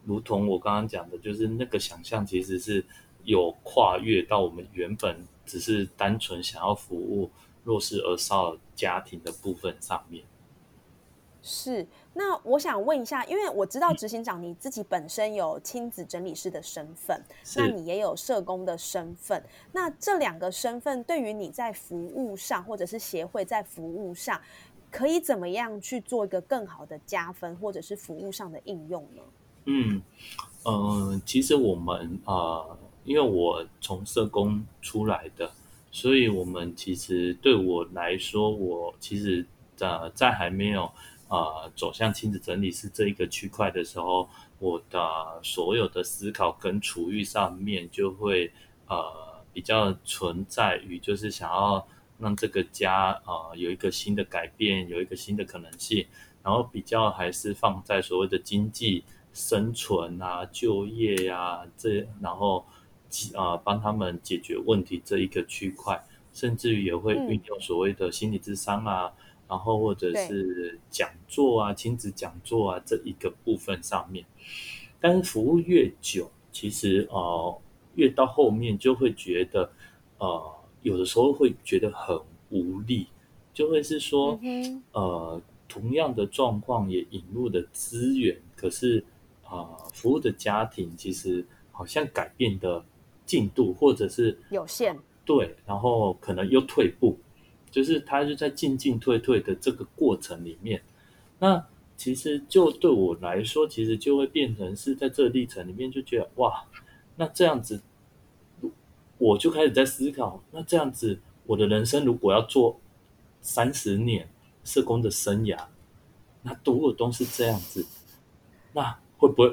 [0.03, 2.83] 如同我刚刚讲的，就是那个想象其实是
[3.23, 7.29] 有跨越到我们原本只是单纯想要服务
[7.63, 10.23] 弱势儿少家庭的部分上面。
[11.43, 17.23] 是，那我想问一下，因为我知道执行长你自己本身有亲子整理师的身份，
[17.55, 24.41] 那你也有社工的身份，那这两个身份对于你在服务上，或者是协会在服务上。
[24.89, 29.21] 可以怎么样去做一个更好的加分，或者是服务上的应用呢？
[29.65, 30.01] 嗯
[30.65, 32.65] 嗯，其实我们啊，
[33.03, 35.51] 因为我从社工出来的，
[35.91, 39.45] 所以我们其实对我来说，我其实
[39.79, 40.89] 呃在还没有
[41.27, 44.99] 啊走向亲子整理师这一个区块的时候，我的
[45.43, 48.51] 所有的思考跟处遇上面就会
[48.87, 49.05] 呃
[49.51, 51.85] 比较存在于就是想要。
[52.19, 56.03] 让这个家啊有一个新的改变，有一个新的可能性，
[56.41, 59.03] 然后比较还是放在所谓的经济
[59.33, 62.65] 生存啊、就业呀这，然后
[63.35, 66.03] 啊帮他们解决问题这一个区块，
[66.33, 69.13] 甚至于也会运用所谓的心理智商啊，
[69.47, 74.25] 然后或者是讲座啊、亲子讲座啊这一个部分上面。
[74.99, 77.61] 但是服务越久，其实呃
[77.93, 79.71] 越到后面就会觉得
[80.17, 80.56] 呃。
[80.83, 82.17] 有的时候会觉得很
[82.49, 83.07] 无力，
[83.53, 84.39] 就会是说，
[84.93, 89.03] 呃，同样的状况也引入的资源，可是
[89.43, 92.83] 啊，服务的家庭其实好像改变的
[93.25, 97.17] 进度或者是有限，对，然后可能又退步，
[97.69, 100.81] 就是他就在进进退退的这个过程里面，
[101.39, 101.65] 那
[101.97, 106.63] 其实就对我来说，其实就会变成是在这个历程里面就觉得哇，
[107.15, 107.81] 那这样子。
[109.19, 112.79] 我就开始在思考，那这样子，我的人生如果要做
[113.41, 114.29] 三十年
[114.63, 115.57] 社工的生涯，
[116.43, 117.85] 那如果都是这样子，
[118.73, 119.49] 那会不会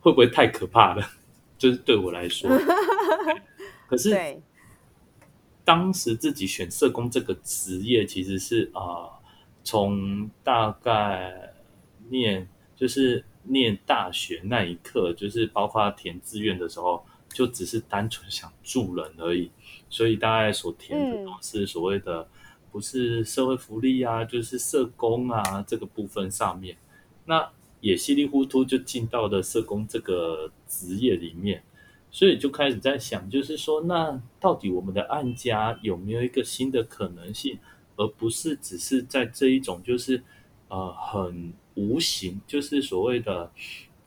[0.00, 1.04] 会不会太可怕了？
[1.58, 2.48] 就是对我来说，
[3.88, 4.40] 可是
[5.64, 9.18] 当时自己选社工这个职业，其实是啊，
[9.64, 11.52] 从大概
[12.10, 17.04] 念就是念大学那一刻，就是包括填志愿的时候。
[17.32, 19.50] 就只是单纯想助人而已，
[19.88, 22.28] 所以大概所填的都是所谓的
[22.72, 26.76] 不是社会福利啊，就是社工啊这个部分上面，
[27.26, 27.48] 那
[27.80, 31.62] 也稀里糊涂就进到了社工这个职业里面，
[32.10, 37.58] 所以就开始在想，就是说，那到底我们的案家有没有一个新的可能性，
[37.94, 40.22] 而不是只是在这一种就是
[40.68, 43.52] 呃很无形，就是所谓的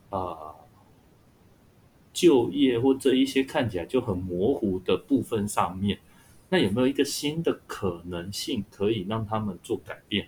[0.09, 0.55] 啊。
[2.13, 5.99] 就业或这一些看起来就很模糊的部分上面，
[6.49, 10.27] 那有没有一个新的可能性可以让他们做改变？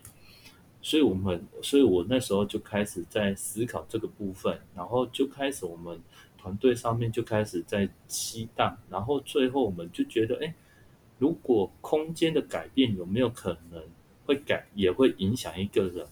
[0.82, 6.00] 所以我们，所以我那时候就开始在思考这个部分，然后就开始我们
[6.38, 10.54] 团队上面就开始在期待，然后最后我们就觉得，哎，
[11.18, 13.84] 如果空间的改变有没有可能
[14.26, 16.06] 会改，也会影响一个人。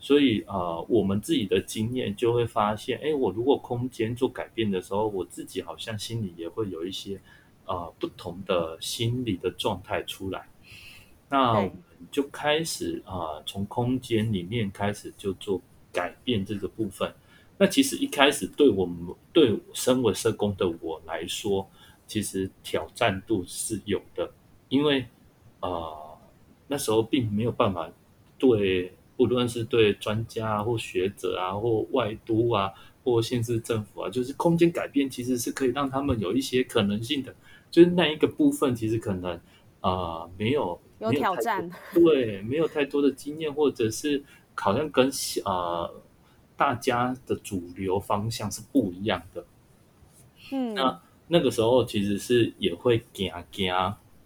[0.00, 7.20] 所以啊，我们自己的经验就会发现，哎，我如果空间做改变的时候，我自己好像心里也会有一些
[7.66, 10.48] 呃不同的心理的状态出来。
[11.28, 11.72] 那我们
[12.12, 15.60] 就开始啊，从空间里面开始就做
[15.92, 17.12] 改变这个部分。
[17.58, 21.68] 那其实一开始对我们对身为社工的我来说，
[22.06, 24.30] 其实挑战度是有的，
[24.68, 25.04] 因为
[25.58, 26.16] 啊
[26.68, 27.90] 那时候并没有办法
[28.38, 28.92] 对。
[29.18, 37.34] 不论是对专家或学者啊，或外都啊，或县市政府啊，就是空间改变其实是可以让他们有一些可能性的。
[37.68, 39.38] 就是那一个部分，其实可能
[39.80, 44.22] 啊没有有挑战，对，没有太多的经验，或者是
[44.54, 45.10] 好像跟
[45.44, 45.90] 啊
[46.56, 49.44] 大家的主流方向是不一样的。
[50.52, 53.66] 嗯，那那个时候其实是也会惊惊，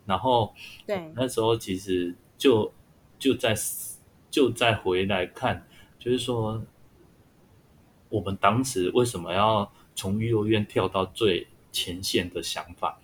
[0.05, 0.53] 然后
[0.87, 2.71] 对，那时候其实就
[3.19, 3.55] 就在
[4.33, 5.69] 就再回来看，
[5.99, 6.61] 就是说
[8.09, 12.99] 我们当时为什么要从幼儿园跳到最前线的想法，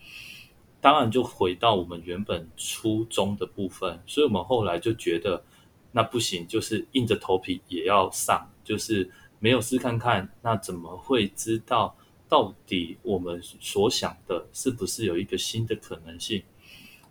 [0.80, 5.44] 当然就回到我们原本初衷的部分，所以我们后来就觉得
[5.92, 11.94] 那不行，就是硬着头皮也要上，就是没有试看看，那怎么会知道
[12.26, 16.42] 到底我们所想的是不是有一个新的可能性？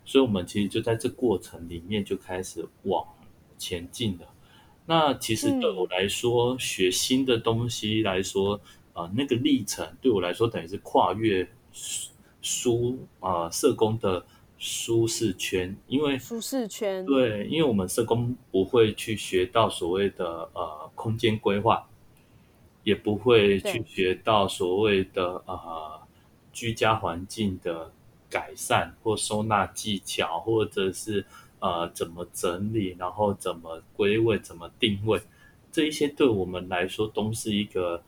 [0.04, 3.06] 所以，我们其实就在这过程里面就开始往
[3.58, 4.26] 前进的。
[4.86, 8.58] 那其实对我来说，学新的东西来说，
[8.94, 11.46] 啊，那个历程对我来说等于是跨越
[12.40, 14.24] 舒啊社工的
[14.56, 21.86] 舒适圈，因为舒适圈对，因为我们社工不会去学到所谓的呃空间规划，
[22.84, 26.00] 也不会去学到所谓的呃
[26.52, 27.92] 居家环境的。
[28.30, 31.24] 改善或收纳技巧，或者是
[31.60, 35.20] 呃怎么整理，然后怎么归位，怎么定位，
[35.70, 38.02] 这一些对我们来说都是一个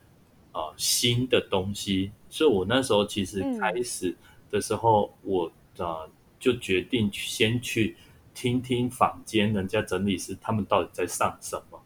[0.52, 2.10] 呃新的东西。
[2.28, 4.16] 所以我那时候其实开始
[4.50, 6.08] 的时候，我呃
[6.38, 7.96] 就决定先去
[8.34, 11.80] 听听坊间人家整理师他们到底在上什么，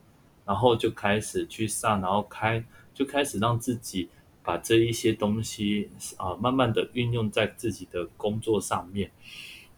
[0.44, 4.09] 然后就开始去上，然后开就开始让自己。
[4.46, 9.11] 把这一些东西啊，慢慢的运用在自己的工作上面。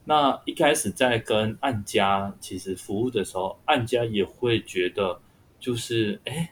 [0.06, 5.20] 那一开始在跟案家其实服务的时候，案家也会觉得，
[5.60, 6.50] 就是哎，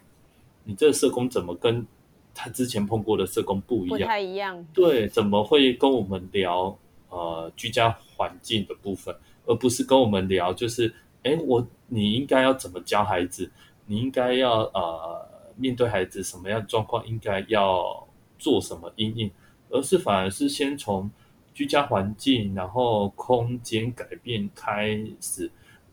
[0.65, 1.87] 你这个社工怎么跟
[2.35, 3.99] 他之前碰过的社工不一样？
[4.01, 4.67] 不太一样。
[4.75, 6.77] 对，怎么会跟我们聊
[7.09, 13.51] 呃居家环境的部分，而不是跟我们聊就是哎，我你应该要怎么教孩子？
[13.87, 15.33] 你应该要呃。
[15.57, 18.05] 面对孩子什么样的状况，应该要
[18.41, 19.31] 做什么应应，
[19.71, 21.09] 而是反而是先从
[21.55, 25.51] 居家环境，然后空间改变开始，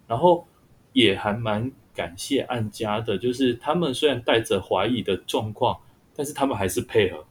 [0.07, 0.45] 然后
[0.91, 5.79] 也还蛮感谢安家的，就是他们虽然带着怀疑的状况，
[6.13, 7.23] 但是他们还是配合，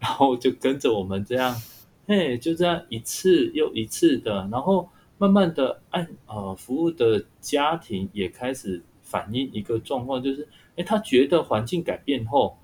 [0.00, 1.54] 然后就跟着我们这样，
[2.08, 10.48] 嘿，就这样一次又一次的，然后慢慢的按呃服务的家庭也开始反映一个状况，就是。
[10.76, 12.58] 哎，他觉得环境改变后，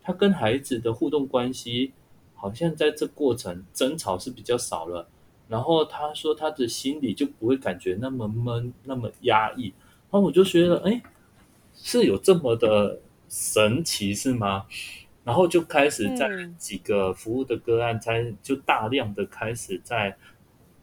[0.00, 1.92] 他跟孩子的互动关系
[2.38, 5.06] 好像在这过程争吵是比较少了。
[5.48, 9.64] 然后他说他的心里就不会感觉那么闷、那么压抑。
[10.10, 11.02] 然后我就觉得，哎，
[11.74, 12.98] 是有这么的
[13.28, 14.64] 神奇是吗？
[15.24, 20.16] 然后就开始在几个服务的个案，才就大量的开始在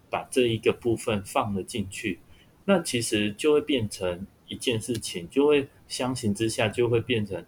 [0.10, 2.20] 把这一个部分放了进去。
[2.66, 5.68] 那其实就会变成一件事情，就会。
[5.88, 7.46] 相形之下，就会变成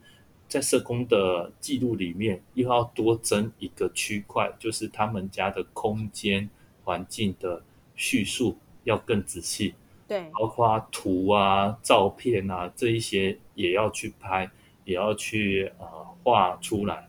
[0.48, 6.50] 在社工的记录里面，又要多增一个区块，就是他们家的空间
[6.84, 7.64] 环境的
[7.96, 9.74] 叙述要更仔细。
[10.08, 14.50] 对，包括图啊、照片啊这一些也要去拍，
[14.86, 15.86] 也要去呃
[16.24, 17.08] 画出来。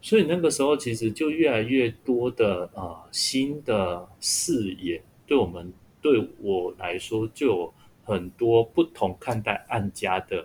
[0.00, 7.74] 所以那个时候，其实就越来越多的呃新的视野，对我们对我来说就有。
[8.04, 10.44] 很多不同看待案家的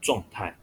[0.00, 0.56] 状态，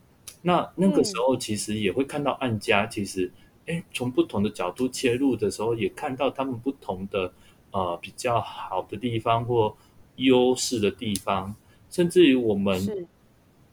[0.47, 3.31] 那那个时候其实也会看到案家，其实
[3.65, 7.34] 哎，从不同的角度切入的时候，也看到他们不同的
[7.71, 9.75] 呃比较好的地方或
[10.17, 11.55] 优势的地方，
[11.89, 13.08] 甚至于我们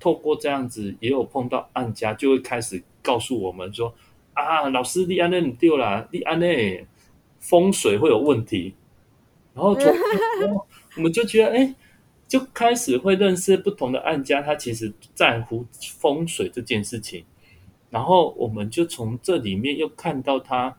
[0.00, 3.94] 透过这样子也有碰到案家，就会开始告诉我们说
[4.32, 6.86] 啊，老师立安那你丢了，立安那
[7.38, 8.74] 风水会有问题，
[9.52, 9.92] 然后从
[10.96, 11.74] 我们就觉得哎。
[12.32, 15.66] 就开始会认识不同的案家，他其实在乎
[15.98, 17.22] 风水这件事情，
[17.90, 20.74] 然后我们就从这里面又看到他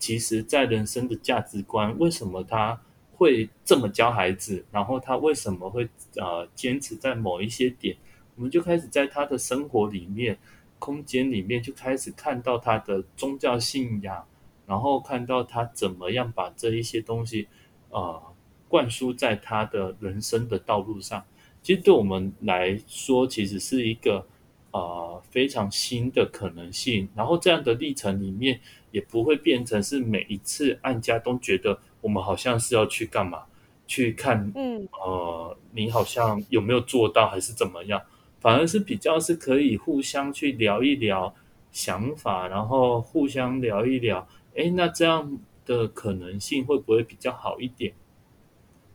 [0.00, 2.80] 其实在人生的价值观，为什么他
[3.12, 7.96] 会这么教孩子，然后他为什么会呃坚持在某一些点，
[8.34, 10.36] 我们就开始在他的生活里面、
[10.80, 14.24] 空间里面就开始看到他的宗教信仰，
[14.66, 17.46] 然后看到他怎么样把这一些东西
[17.92, 18.34] 啊。
[18.76, 21.24] 灌输在他的人生的道路上，
[21.62, 24.26] 其实对我们来说，其实是一个
[24.70, 27.08] 呃非常新的可能性。
[27.14, 28.60] 然后这样的历程里面，
[28.90, 33.44] 也不会变成是每一次按家都觉得我们好像是要去干嘛，
[33.86, 38.02] 去看，嗯，呃，你好像有没有做到，还是怎么样？
[38.40, 41.34] 反而是比较是可以互相去聊一聊
[41.72, 47.94] 想法，然后互相聊一聊，哎，那这样的可能性会不会比较好一点？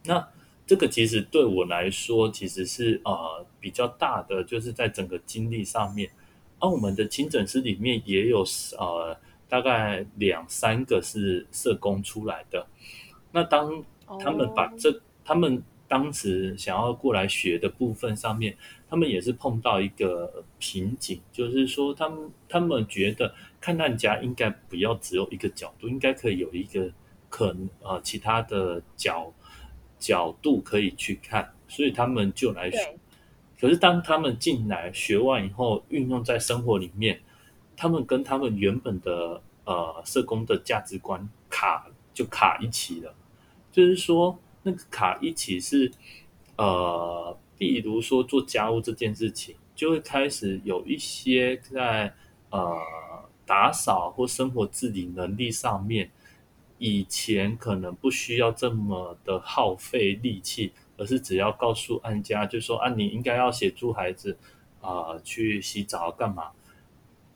[0.06, 0.28] 那
[0.66, 6.10] 这个其实对我来说，其实是呃比较大的，就是在整个经历上面。
[6.60, 8.46] 而我们的清诊师里面也有
[8.78, 9.18] 呃
[9.50, 12.66] 大概两三个是社工出来的。
[13.32, 13.84] 那当
[14.20, 18.56] 他们把这他们当时想要过来学的部分上面，
[18.90, 26.90] 他们也是碰到一个瓶颈，就是说他们他们觉得看案家应该不要只有一个角度，应该可以有一个
[27.28, 29.34] 可能呃其他的角
[30.02, 32.98] 角度可以去看，所以他们就来学。
[33.58, 37.22] 可是当他们进来学完以后，运用在生活里面，
[37.78, 43.16] 他们跟他们原本的呃社工的价值观卡就卡一起了，
[43.72, 44.38] 就是说。
[44.64, 45.92] 那个卡一起是，
[46.56, 52.14] 呃，比如说做家务这件事情，就会开始有一些在
[52.52, 52.78] 呃
[53.44, 56.12] 打扫或生活自理能力上面，
[56.82, 64.36] 以前可能不需要这么的耗费力气，而是只要告诉安家，就说啊，你应该要协助孩子
[64.82, 66.52] 啊去洗澡干嘛，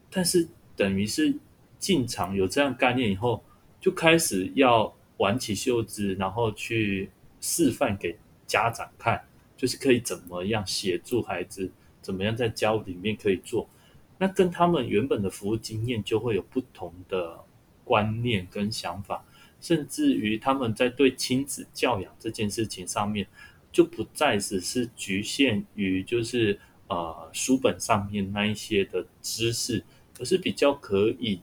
[0.10, 1.38] 但是等于是
[1.78, 3.44] 进场有这样概念以后，
[3.80, 7.12] 就开始要挽起袖子，然后去。
[7.42, 8.18] 示范给
[8.48, 9.24] 家长看，
[9.56, 11.72] 就是可以怎么样协助孩子，
[12.02, 13.70] 怎么样在家里面可以做，
[14.18, 17.38] 那跟他们原本的服务经验就会有不同的
[17.84, 19.24] 观念跟想法，
[19.66, 23.28] 甚至于他们在对亲子教养这件事情上面，
[23.72, 29.84] 就不再只是局限于就是呃书本上面那一些的知识，
[30.20, 31.42] 而是比较可以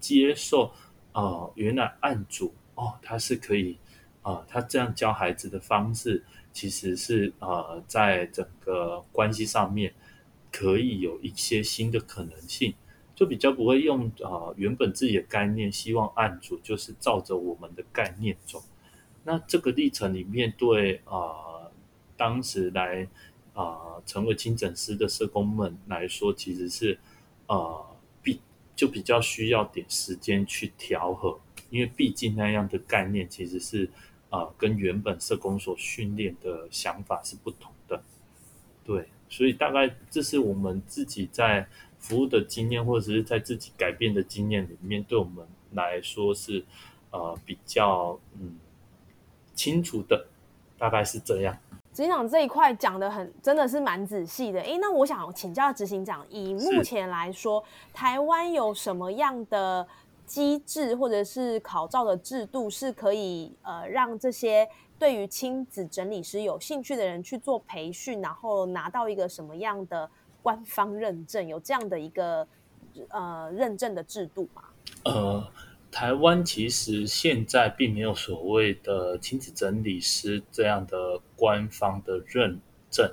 [0.00, 0.72] 接受
[1.12, 3.76] 呃原来案主哦他是可以。
[4.22, 9.92] 啊，他这样教孩子的方式，其实是呃，在整个关系上面
[10.50, 12.72] 可以有一些新的可能性，
[13.14, 18.62] 就比较不会用啊原本自己的概念，希望案主就是照着我们的概念走。
[19.24, 21.70] 那这个历程里面，对啊
[22.16, 23.08] 当时来
[23.54, 26.98] 啊成为清诊师的社工们来说，其实是
[27.46, 27.86] 呃
[28.22, 28.40] 比
[28.76, 31.38] 就比较需要点时间去调和，
[31.70, 33.90] 因为毕竟那样的概念其实是。
[34.30, 38.02] 啊，跟原本社工所训练的想法是不同的，
[38.84, 41.68] 对，所以大概这是我们自己在
[42.04, 46.62] 服务的经验，或者是在自己改变的经验里面，对我们来说是
[47.10, 48.58] 呃比较嗯
[49.54, 50.26] 清楚的，
[50.76, 51.56] 大概是这样。
[51.94, 54.60] 执行长这一块讲的很，真的是蛮仔细的。
[54.60, 59.86] 诶，那我想请教执行长，以目前来说，台湾有什么样的？
[60.26, 64.66] 机制或者是考照的制度是可以呃让这些
[64.98, 70.10] 对于亲子整理师有兴趣的人去做培训，然后拿到一个什么样的
[70.44, 71.48] 官方认证？
[71.48, 72.46] 有这样的一个
[73.08, 74.64] 呃认证的制度吗？
[75.06, 75.48] 呃，
[75.90, 83.10] 台湾其实现在并没有所谓的亲子整理师这样的官方的认证。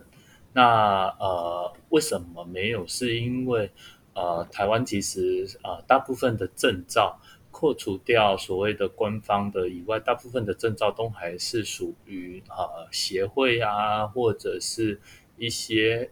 [0.52, 2.86] 那呃，为什么没有？
[2.86, 3.72] 是因为
[4.14, 7.18] 呃，台湾其实呃大部分的证照，
[7.50, 15.00] 扣除掉所谓的官方的以外，大部分的证照都还是属于呃协会啊，或者是
[15.38, 16.12] 一些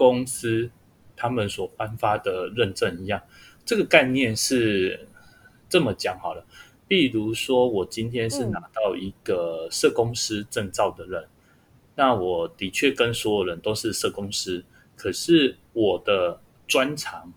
[0.00, 0.70] 公司
[1.14, 3.20] 他们所颁发的认证一样。
[3.66, 5.06] 这个概念是
[5.68, 6.42] 这么讲好了，
[6.88, 11.28] 比如说我今天是拿到一个社公司证照的人，
[11.96, 14.64] 那我的确跟所有人都是社公司，
[14.96, 17.30] 可是我的专长，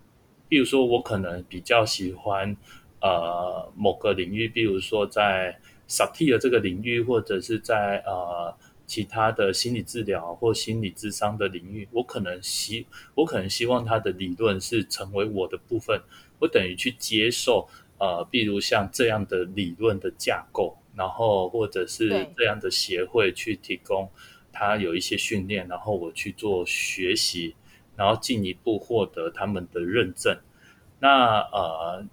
[0.47, 2.55] 比如说我可能比较喜欢
[3.01, 8.55] 呃某个领域，比如说在 s t 的这个领域，或者是在呃
[8.85, 16.01] 其他的心理治疗或心理智商的领域，我可能希我可能希望他的理论是成为我的部分，
[16.39, 17.67] 我等于去接受
[17.97, 24.09] 呃，比如像这样的理论的架构，然后或者是这样的协会去提供
[24.51, 27.55] 他有一些训练，然后我去做学习。
[27.95, 30.35] 然后进一步获得他们的认证，
[30.99, 32.03] 那呃，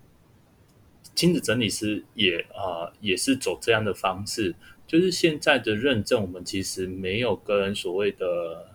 [1.14, 4.54] 亲子整理师也呃也是走这样的方式，
[4.90, 8.66] 就是现在的认证，我们其实没有跟所谓的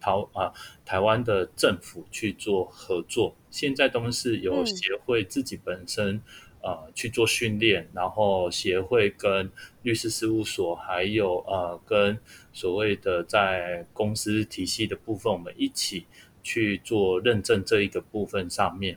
[0.00, 0.52] 台啊
[0.84, 6.22] 台湾的政府去做合作，现在都是由协会自己本身
[6.62, 9.50] 呃去做训练，然后协会跟
[9.82, 12.16] 律师事务所，还有呃跟
[12.52, 16.06] 所谓的在公司体系的部分，我们一起。
[16.42, 18.96] 去做认证这一个部分上面，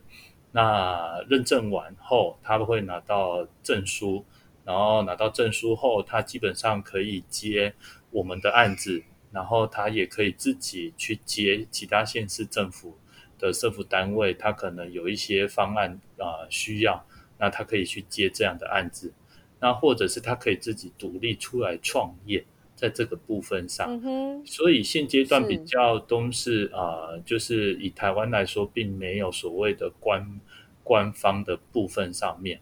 [0.54, 4.24] 那认证完后，他会拿到证书，
[4.66, 7.74] 然后拿到证书后，他基本上可以接
[8.12, 12.98] 我们的案子，然后他也可以自己去接其他县市政府
[13.38, 17.06] 的社福单位，他可能有一些方案啊需要，
[17.38, 19.14] 那他可以去接这样的案子，
[19.60, 22.46] 那或者是他可以自己独立出来创业。
[22.76, 24.02] 在这个部分上，
[24.46, 30.42] 所以现阶段比较都是啊，就是以台湾来说，并没有所谓的官
[30.84, 32.60] 官方的部分上面。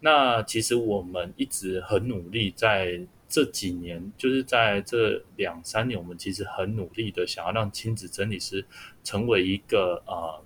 [0.00, 8.64] 那其实我们一直很努力，在这几年，就是在这两三年，我们其实很努力的想要让亲子整理师
[9.02, 10.40] 成为一个呃，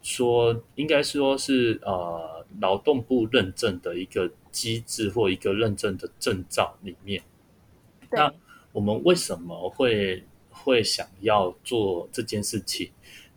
[0.00, 7.22] 说应该说是呃劳动部认证的一个机制或一个认证的证照里面。
[8.10, 8.32] 那
[8.72, 12.90] 我们为什么会会想要做这件事情？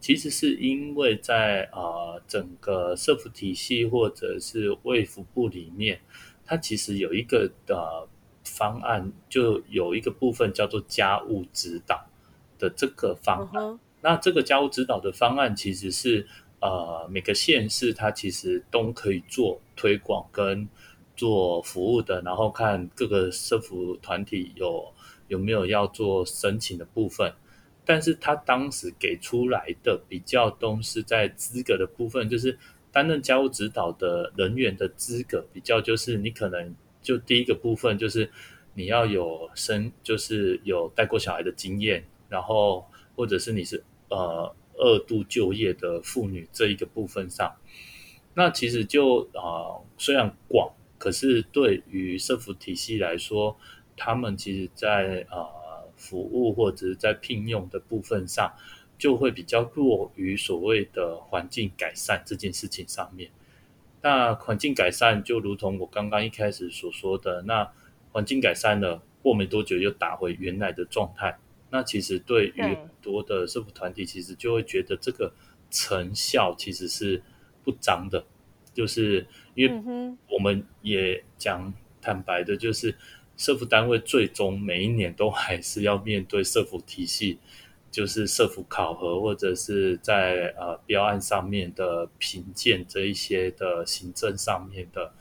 [0.06, 6.00] 其实是因为在呃整个社福体系或者是卫福部里面，
[6.46, 8.08] 它其实有一个呃
[8.44, 12.06] 方案，就有一个部分叫做家务指导
[12.60, 13.80] 的这个方案。
[14.00, 16.28] 那这个家务指导的方案其实是
[16.60, 20.70] 呃每个县市它其实都可以做推广跟
[21.16, 24.94] 做服务的，然后看各个社福团体有
[25.30, 27.34] 有没有要做申请的部分。
[27.86, 32.58] 但是他当时给出来的比较都是在资格的部分，就是
[32.92, 38.28] 担任家务指导的人员的资格比较，就是你可能就第一个部分就是
[38.74, 47.56] 你要有生，就是有带过小孩的经验，然后或者是你是呃二度就业的妇女这一个部分上，
[48.34, 53.56] 那其实就啊虽然广，可是对于社福体系来说，
[53.96, 55.55] 他们其实在啊。
[56.06, 58.54] 服务或者是在聘用的部分上，
[59.00, 63.32] 就会比较弱于所谓的环境改善这件事情上面。
[64.02, 67.68] 那环境改善就如同我刚刚一开始所说的，那
[68.12, 71.36] 环境改善了，过没多久又打回原来的状态。
[71.72, 75.34] 那其实对于很多的社福团体，其实就会觉得这个
[75.72, 77.22] 成效其实是
[77.64, 78.24] 不彰的，
[78.74, 79.26] 就是
[79.56, 82.96] 因为我们也讲坦白的，就是。
[83.38, 87.38] 社服单位最终每一年都还是要面对社服体系，
[87.92, 95.12] 就是社服考核或者是在呃标案上面的评鉴这一些的行政上面的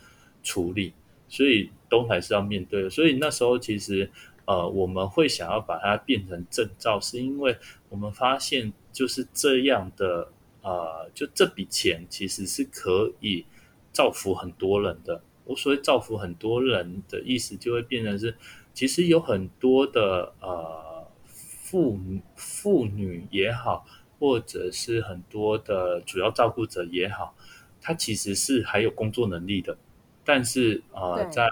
[0.42, 0.92] 处理，
[1.28, 2.88] 所以都还是要面对。
[2.88, 4.08] 所以那时候其实
[4.44, 7.56] 呃我们会想要把它变成证照，是因为
[7.88, 10.28] 我们发现就是这样的
[10.62, 13.44] 呃，就这笔钱其实是可以
[13.92, 15.20] 造福很多人的。
[15.44, 18.34] 我所谓造福很多人的意思，就会变成是，
[18.72, 21.98] 其实有很多的呃妇
[22.34, 23.86] 妇女也好，
[24.18, 27.36] 或者是很多的主要照顾者也好，
[27.80, 29.76] 他其实是还有工作能力的，
[30.24, 31.46] 但是呃在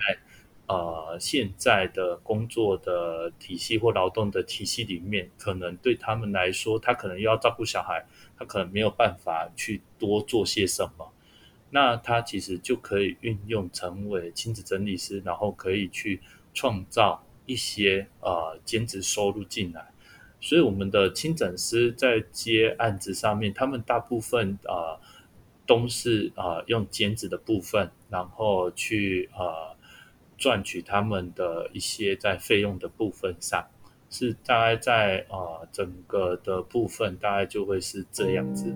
[0.68, 8.06] 呃现在的工作的体系或劳动的体系里面，可能对他们来说，他可能又要照顾小孩，
[8.38, 11.11] 他可能没有办法去多做些什么。
[11.74, 16.20] 那他其实就可以运用成为亲子整理师，然后可以去
[16.52, 19.90] 创造一些呃兼职收入进来。
[20.38, 25.00] 所以我们的亲诊师在接案子上面，他们大部分啊
[25.66, 29.74] 都是啊用兼职的部分，然后去呃
[30.36, 33.66] 赚取他们的一些在费用的部分上，
[34.10, 38.74] 是大概在啊整个的部分大概就会是这样子。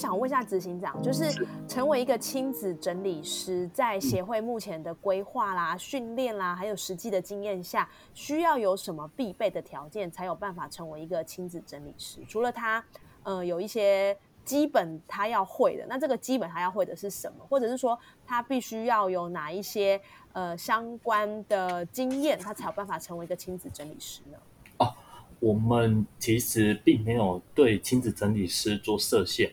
[0.00, 12.20] 想问一下执行长，就是成为一个亲子整理师，在协会目前的规划啦、训练啦，还有实际的经验下，需要有什么必备的条件，才有办法成为一个亲子整理师？
[12.26, 12.82] 除了他，
[13.24, 17.44] 呃，有一些基本他要会的，那这个基本他要会的是什么？
[17.46, 20.00] 或者是说，他必须要有哪一些
[20.32, 24.38] 呃相关的经验，他才有办法成为一个亲子整理师呢？
[24.78, 24.94] 哦，
[25.40, 29.52] 我们其实并没有对亲子整理师做设限。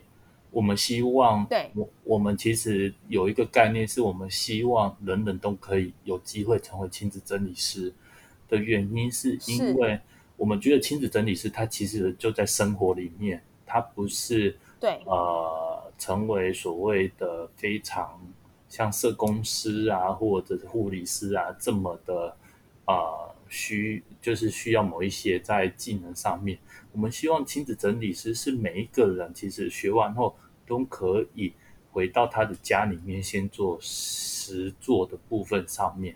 [0.50, 7.94] 我们希望，对，我我们其实有一个概念，是我们希望人人都可以有机会成为亲子整理师
[8.48, 10.00] 的原因，是因为
[10.36, 18.20] 我们觉得亲子整理师他其实就在生活里面，他不是对呃成为所谓的非常
[18.70, 22.36] 像社工师啊或者是护理师啊这么的
[22.86, 22.96] 啊
[23.50, 26.58] 需就是需要某一些在技能上面。
[26.98, 30.36] 我们希望亲子整理师是每一个人，其实学完后
[30.66, 31.54] 都可以
[31.92, 36.16] 回到他的家里面，先做实做的部分上面。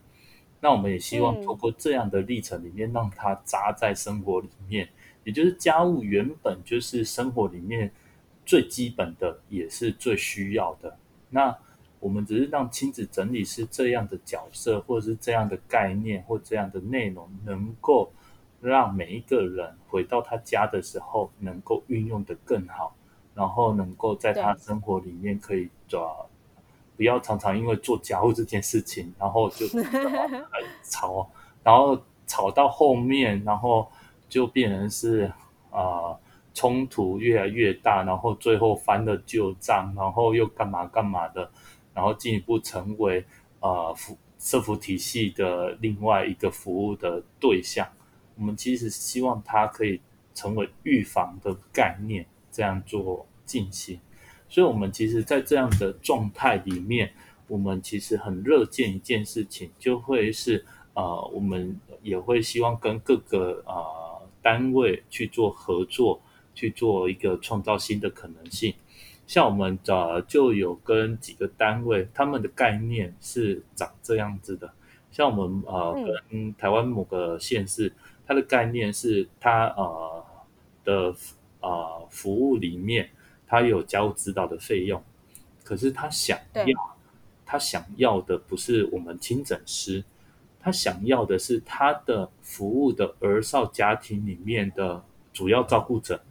[0.60, 4.90] 那我们也希望通过这样的历程里面，让他扎在生活里面，
[5.24, 7.94] 也就是家务原本就是生活里面
[8.44, 10.98] 最基本的，也是最需要的。
[11.30, 11.56] 那
[12.00, 18.12] 我们只是让亲子整理师这样的角色，或者是这样的概念或这样的内容，能够。
[18.62, 22.96] 让每一个人回到他家的时候，能够运用的更好，
[23.34, 26.16] 然后能够在他生活里面可以抓，
[26.96, 31.30] 不要常常因为做家务这件事情，然后就 很吵，
[31.64, 33.90] 然后吵到后面，然后
[34.30, 35.32] 就变成是
[35.72, 36.16] 啊
[36.54, 41.50] 冲突越来越大，然后最后翻了旧账，然后又干嘛干嘛的，
[41.94, 43.26] 然后进一步成为
[43.60, 47.88] 呃服社服体系的另外一个服务的对象。
[48.36, 50.02] 我们其实希望它可以
[50.34, 54.00] 成为预防的概念，这样做进行。
[54.50, 57.14] 所以，我们其实，在这样的状态里面，
[57.48, 66.22] 我们其实很热见一件事情，就会是呃，我们也会希望跟各个呃单位去做合作，
[66.54, 68.74] 去做一个创造新的可能性。
[69.26, 74.74] 像我们早就有跟几个单位，他们的概念是长这样子的。
[75.12, 75.94] 像我们呃
[76.30, 77.94] 跟台湾某个县市，
[78.32, 80.26] 它的概念是它呃
[80.86, 81.16] 的
[81.60, 83.10] 呃服务里面。
[83.54, 85.04] 他有教指导的费用，
[85.62, 86.96] 可是他想要，
[87.46, 90.02] 他想要的不是我们亲诊师，
[90.58, 95.04] 他想要的是他的服务的儿少家庭里面的
[95.34, 96.24] 主要照顾者，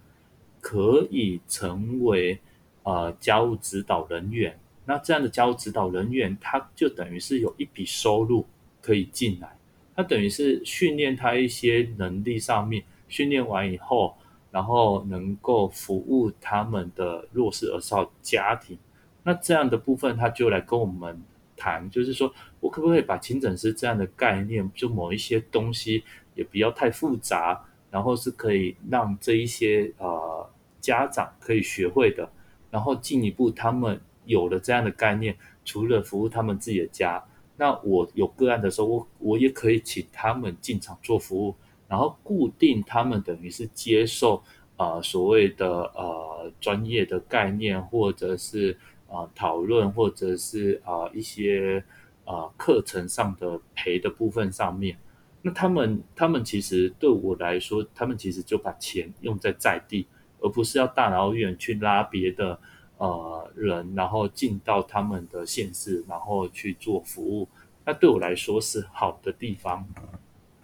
[0.62, 2.40] 可以成为
[2.84, 4.58] 呃家务指导人员。
[4.86, 8.46] 那这样的家务指导人员，他就等于是有一笔收入
[8.80, 9.58] 可以进来，
[10.00, 14.14] 他等于是训练他一些能力上面，训练完以后。
[14.52, 18.76] 然后能够服务他们的弱势儿少家庭，
[19.22, 21.22] 那这样的部分他就来跟我们
[21.56, 26.02] 谈，就是说我可不可以把亲诊师这样的概念，就某一些东西
[26.34, 32.28] 也不要太复杂，然后是可以让这一些呃家长可以学会的，
[32.72, 37.22] 然后进一步他们有了这样的概念，除了服务他们自己的家，
[37.60, 41.54] 那我有个案的时候，我我也可以请他们进场做服务。
[41.86, 44.42] 然后固定他们等于是接受
[44.76, 51.84] 啊所谓的呃专业的概念，或者是啊讨论，或者是啊一些
[52.24, 54.96] 啊课程上的陪的部分上面。
[55.42, 60.06] 那他们他们其实对我来说，他们其实就把钱用在在地，
[60.38, 62.58] 而不是要大老远去拉别的
[63.00, 67.48] 呃人，然后进到他们的县市，然后去做服务。
[67.84, 69.84] 那对我来说是好的地方。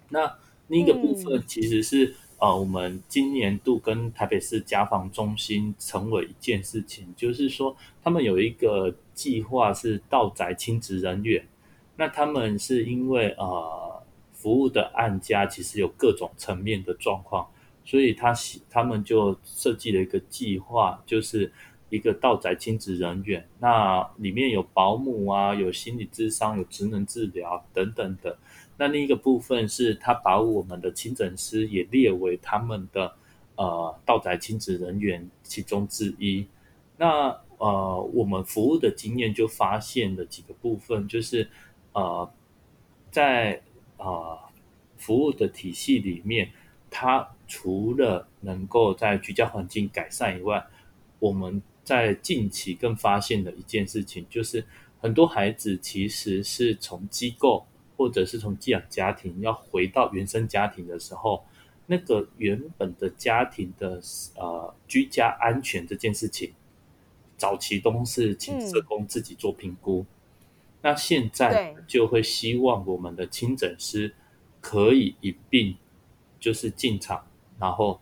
[0.08, 0.32] 那。
[0.68, 11.46] 另一个部分其实是呃，我们今年度跟台北市家访中心成为一件事情，就是说他们有一个计划是到宅亲职人员，
[11.94, 17.48] 那他们是因为呃服务的案家其实有各种层面的状况，
[17.84, 18.34] 所以他
[18.68, 21.52] 他们就设计了一个计划，就是
[21.88, 28.36] 一个到宅亲职人员，那里面有保姆啊，有心理智商，有职能治疗等等的。
[28.76, 33.14] 那另一个部分是，他把我们的亲诊师也列为他们的
[33.54, 36.46] 呃到宅亲子人员其中之一。
[36.96, 41.48] 那呃，我们服务的经验就发现了几个部分，就是
[41.92, 42.30] 呃，
[43.10, 43.62] 在
[43.96, 44.38] 呃
[44.98, 46.50] 服务的体系里面，
[46.90, 50.66] 它除了能够在居家环境改善以外，
[51.18, 54.62] 我们在近期更发现的一件事情，就是
[55.00, 57.64] 很多孩子其实是从机构。
[57.98, 61.42] 或者是从寄养家庭要回到原生家庭的时候，
[61.86, 63.98] 那个原本的家庭的
[64.34, 66.52] 呃居家安全这件事情，
[67.38, 70.04] 早期都是请社工自己做评估，
[70.82, 74.14] 那现在就会希望我们的亲诊师
[74.60, 75.74] 可以一并
[76.38, 77.26] 就是进场，
[77.58, 77.98] 然后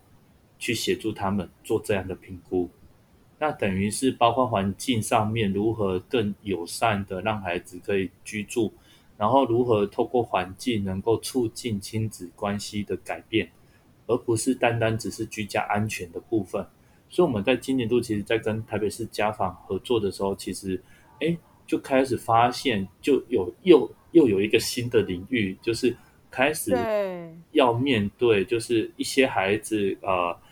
[0.59, 2.69] 去协助他们做这样的评估，
[3.39, 8.73] 那等于是包括环境上面如何更友善的让孩子可以居住。
[9.17, 13.49] 然后如何透过环境能够促进亲子关系的改变，
[14.07, 16.65] 而不是单单只是居家安全的部分。
[17.09, 20.83] 所以我们在今年度其实，在跟台北市家访合作的时候，其实
[21.21, 25.95] 哎就开始发现，就有又又有一个新的领域，就是
[26.29, 26.75] 开始
[27.51, 30.44] 要面对，就是一些孩子呃，你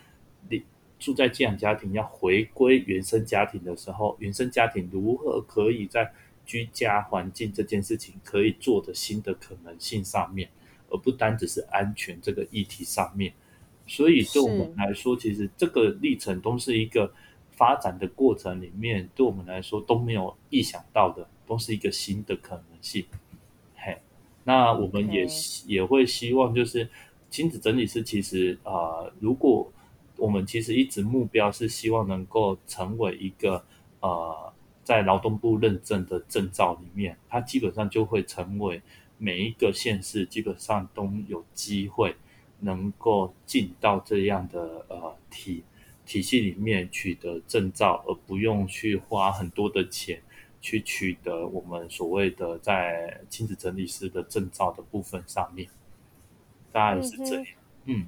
[1.04, 6.10] 住在寄养家庭要回归原生家庭的时候，原生家庭如何可以在
[6.46, 10.48] 居家环境这件事情可以做的新的可能性上面，
[10.88, 13.34] 而不单只是安全这个议题上面。
[13.86, 17.12] 所以对我们来说，其实这个历程都是一个
[17.50, 23.04] 发展的过程里面，对我们来说都没有意想到的，都是一个新的可能性。
[23.76, 23.98] 嘿，
[24.44, 25.26] 那我们也
[25.66, 26.88] 也会希望，就是
[27.28, 29.70] 亲子整理师，其实啊，如果
[30.24, 33.64] 我们其实一直目标是希望能够成为一个
[34.00, 34.52] 呃。
[34.84, 38.82] 在劳动部认证的证照里面，它基本上就会成为
[39.16, 42.14] 每一个县市基本上都有机会
[42.60, 45.64] 能够进到这样的呃体
[46.04, 50.20] 体系里面取得证照，而不用去花很多的钱
[50.60, 55.66] 去取得我们所谓的在亲子整理师的证照的部分上面，
[56.70, 57.46] 大概是这样。
[57.86, 58.06] 嗯，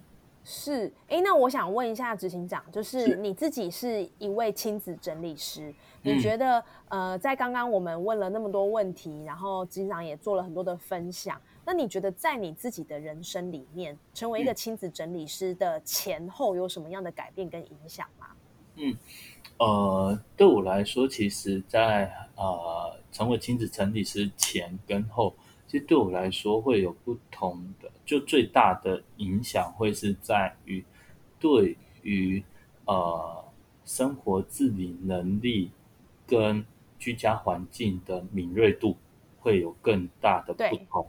[0.49, 0.93] 是。
[1.09, 11.41] 哎，那我想问一下执行长，就是你自己是一位亲子整理师，你觉得呃，在刚刚我们问了那么多问题，然后执行长也做了很多的分享。
[11.65, 18.29] 那你觉得在你自己的人生里面，成为一个亲子整理师的前后有什么样的改变跟影响吗？
[18.77, 18.97] 嗯，
[19.59, 25.35] 呃，对我来说，其实，在呃成为亲子整理师前跟后，
[25.67, 30.85] 其实对我来说会有不同的，就最大的影响会是在于
[31.41, 32.43] 对于
[32.85, 33.45] 呃
[33.85, 35.71] 生活自理能力
[36.27, 36.65] 跟
[36.99, 38.97] 居家环境的敏锐度
[39.39, 41.09] 会有更大的不同。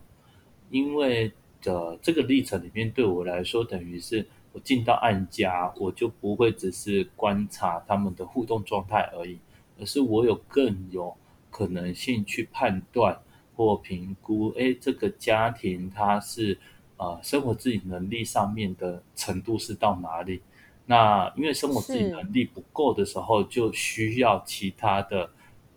[0.69, 1.31] 因为
[1.61, 9.39] 的这个历程里面，对我来说，等于是我进到案家，我就不会只是观察他们的互动状态而已，
[9.79, 11.15] 而是我有更有
[11.49, 13.17] 可能性去判断
[13.57, 16.57] 或评估，哎，这个家庭他是
[16.97, 20.43] 呃生活自理能力上面的程度是到哪里？
[20.85, 25.29] 那因为生活自理能力不够的时候，就需要其他的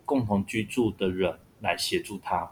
[0.04, 2.48] 共同居住的人来协助他。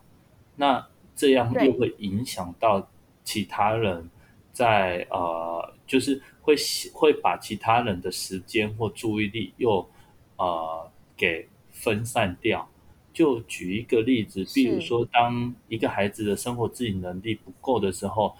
[0.56, 2.88] 那这样又会影响到
[3.22, 4.08] 其他人，
[4.52, 6.56] 在呃，就是会
[6.94, 9.88] 会把其他人的时间或注意力又
[10.36, 12.66] 呃给分散掉。
[13.18, 18.36] 就举一个例子，比如说，当一个孩子的生活自理能力不够的时候，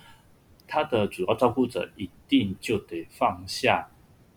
[0.68, 3.88] 他的主要照顾者一定就得放下，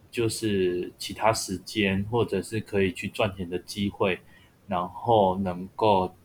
[0.09, 4.19] 就是其他时间或者是可以去赚钱的机会，
[4.67, 6.15] 然后能够。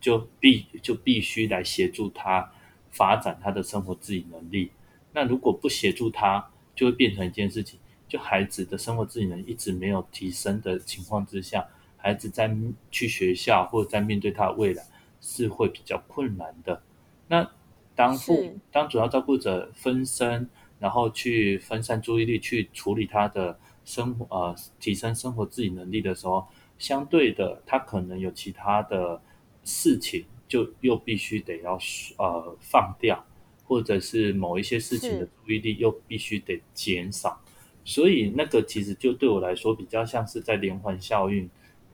[0.00, 2.50] 就必就必须来协助他
[2.90, 4.70] 发展他的生活自理能力。
[5.12, 11.68] 那如果不协助他，就会变成一件事情：就孩子的生活自理能力一直没有提升的情况之下，
[12.00, 12.54] 孩子在
[12.90, 14.82] 去学校或者在面对他的未来
[15.20, 16.82] 是会比较困难的。
[17.28, 17.50] 那
[17.94, 20.48] 当父当主要照顾者分身，
[20.78, 26.46] 然后去分散注意力去处理他的生活呃提升生活自理能力的时候，
[26.78, 29.20] 相对的他可能有其他的。
[29.62, 31.78] 事情就又必须得要
[32.16, 33.22] 呃放掉，
[33.62, 37.38] 或者是某一些事情的注意力又必须得减少，
[37.84, 41.48] 所以那个其实就对我来说比较像是在连环效应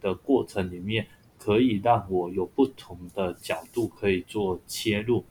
[0.07, 1.07] 的过程里面，
[1.39, 5.25] 可以让我有不同的角度可以做切入。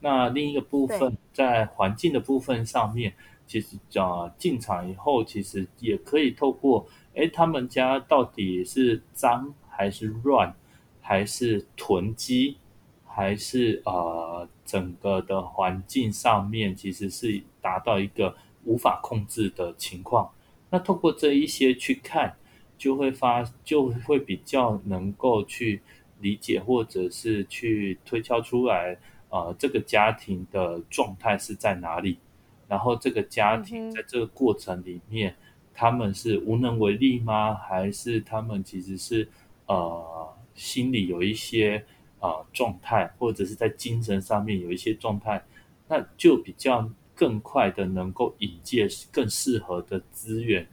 [0.00, 3.12] 那另一个部分在环境的部分上面，
[3.46, 10.54] 其实呃进场以后，其实也可以透过哎他们家到底是脏还是乱。
[11.02, 12.56] 还是囤积，
[13.04, 20.30] 还是呃整个的环境上面其实是达到一个无法控制的情况。
[20.68, 22.36] 那透过这一些去看，
[22.80, 25.80] 就会发就会比较能够去
[26.20, 28.96] 理解，或者是去推敲出来，
[29.28, 32.18] 呃这个家庭的状态是在哪里。
[32.66, 35.36] 然后这个家庭在这个过程里面，
[35.74, 37.54] 他们是无能为力吗？
[37.54, 39.28] 还是他们其实是
[39.66, 40.28] 呃？
[40.52, 41.82] 心里有一些
[42.18, 45.42] 呃状态，或者是在精神上面有一些状态，
[45.88, 50.66] 那就比较更快的能够引介更适合的资源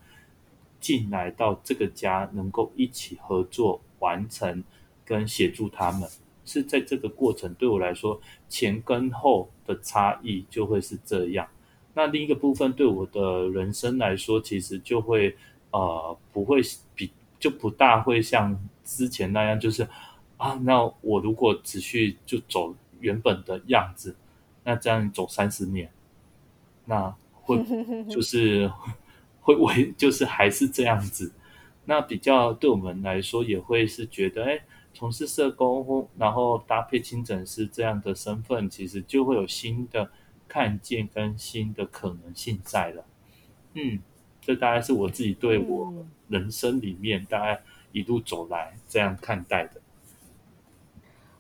[0.80, 4.63] 进来到这个家，能够一起合作完成
[5.05, 6.09] 跟协助他们。
[6.45, 11.47] 是在这个过程对我来说，前跟后的差异就会是这样。
[11.93, 15.36] 那另一个部分对我的人生来说，其实就会
[15.71, 16.61] 呃不会
[16.95, 17.11] 比。
[17.39, 19.88] 就不大会像之前那样，就是
[20.38, 24.15] 啊，那我如果持续就走原本的样子，
[24.63, 25.88] 那这样走三十年，
[26.86, 27.63] 那会
[28.09, 28.71] 就是
[29.48, 31.32] 会 为就是还是这样子，
[31.86, 34.60] 那比较对我们来说也会是觉得，哎，
[34.93, 40.12] 从事社工然后搭配清诊师这样的身份，其实就会有新的
[40.50, 43.06] 看见跟新的可能性在了，
[43.76, 44.00] 嗯。
[44.39, 45.93] 这大概是我自己对我
[46.30, 49.82] 人生里面大概一路走来这样看待的。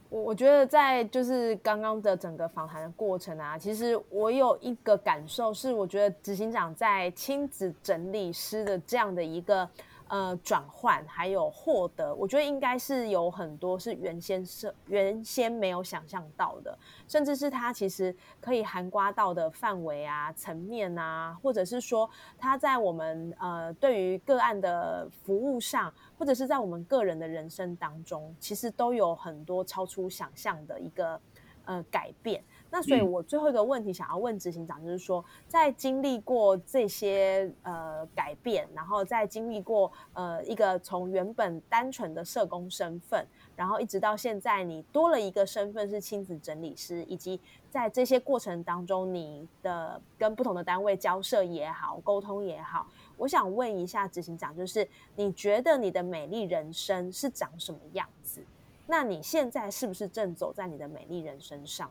[0.09, 9.69] 我我觉得在就是刚刚的整个访谈的过程啊，其实我有一个感受是，我觉得执行长在亲子整理师的这样的一个。
[10.09, 16.77] 呃，转换还有获得，我觉得应该是有很多是原先是原先没有想象到的，
[17.07, 31.19] 甚至是他其实可以涵刮到的范围啊、层面啊，或者是说他在我们呃对于个案的服务上，或者是在我们个人的人生当中，其实都有很多超出想象的一个
[31.65, 32.41] 呃改变。
[32.69, 47.39] 那所以，我最后一个问题想要问执行长，就是说，在经历过这些呃改变，然后在经历过呃一个从原本单纯的社工身份，然后一直到现在，你多了一个身份是亲子整理师，以及
[47.69, 58.41] 在这些过程当中，你的跟不同的单位交涉也好，沟通也好，我想问一下执行长，就是你觉得你的美丽人生是长什么样子？
[58.85, 61.89] 那你现在是不是正走在你的美丽人生上？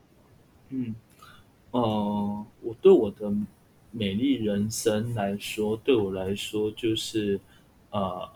[0.69, 0.95] 嗯，
[1.71, 3.33] 呃，我对我的
[3.93, 7.41] 美丽人生来说，对我来说就是
[7.91, 8.29] 呃，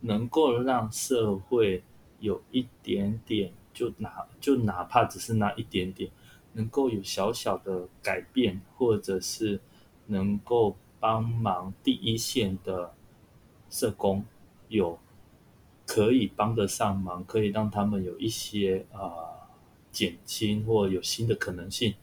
[0.00, 1.84] 能够让社会
[2.18, 6.10] 有一点点，就哪就哪怕只是那一点点，
[6.54, 9.60] 能够有小小的改变，或者是
[10.06, 12.92] 能够帮忙第一线的
[13.70, 14.24] 社工
[14.68, 14.98] 有
[15.86, 19.38] 可以帮得上忙，可以让他们有一些啊。
[19.92, 21.94] 减轻或有新的可能性，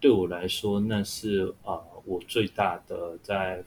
[0.00, 3.64] 对我来说，那是啊，我最大的在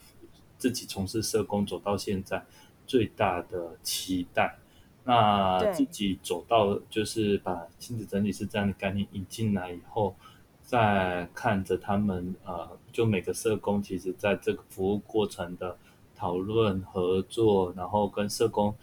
[0.57, 2.45] 自己从事社工走到现在
[2.86, 4.57] 最大的期待。
[5.03, 10.15] 那自己走到就是把亲子整理师这样的概念引进来以后，
[10.61, 15.76] 再看着他们呃，就每个社工其实在这个服务过程的
[16.15, 18.76] 讨论合作，然后跟社工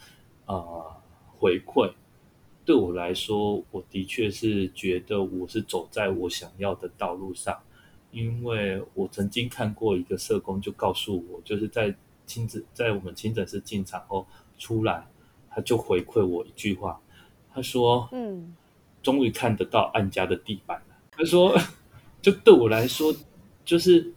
[0.46, 0.96] 呃
[1.38, 1.92] 回馈。
[2.68, 7.58] 对我来说，我的确是觉得我是走在我想要的道路上，
[8.10, 11.94] 因为我曾经看过一个社工就告诉我，就是在
[12.26, 14.26] 亲子在我们亲诊室进场后
[14.58, 15.06] 出来，
[15.48, 17.00] 他就回馈我一句话，
[17.54, 18.54] 他说：“嗯，
[19.02, 21.58] 终于看得到按家的地板了。”他说
[22.20, 23.16] ：“就对我来说，
[23.64, 24.12] 就是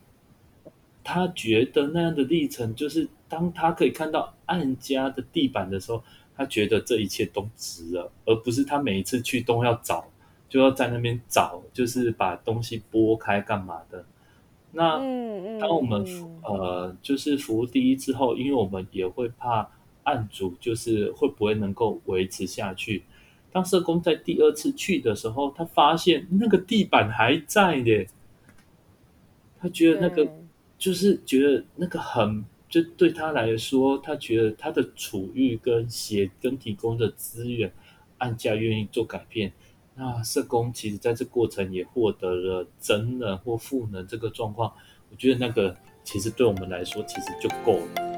[1.05, 6.03] 他觉得那样的历程，就是当他可以看到按家的地板的时候。”
[6.41, 10.09] 他觉得这一切都值了，而不是他每一次去都要找，
[10.49, 14.03] 就要在那边找，就是把东西拨开干嘛的。
[14.71, 14.97] 那
[15.59, 16.03] 当我们
[16.41, 19.69] 呃，就是服务第一之后，因为我们也会怕
[20.01, 23.03] 案主就是会不会能够维持下去。
[23.51, 28.07] 当社工在第二次去的时候，他发现那个地板还在的，
[29.59, 30.27] 他觉得那个
[30.79, 32.43] 就是觉得那个很。
[32.71, 37.71] 就对他来说，他觉得他的处遇跟写跟提供的资源，
[38.17, 39.51] 按价愿意做改变。
[39.93, 44.73] 那社工其实在这过程也获得了真能或赋能这个状况，
[45.09, 48.10] 我觉得那个其实对我们来说其实就够了。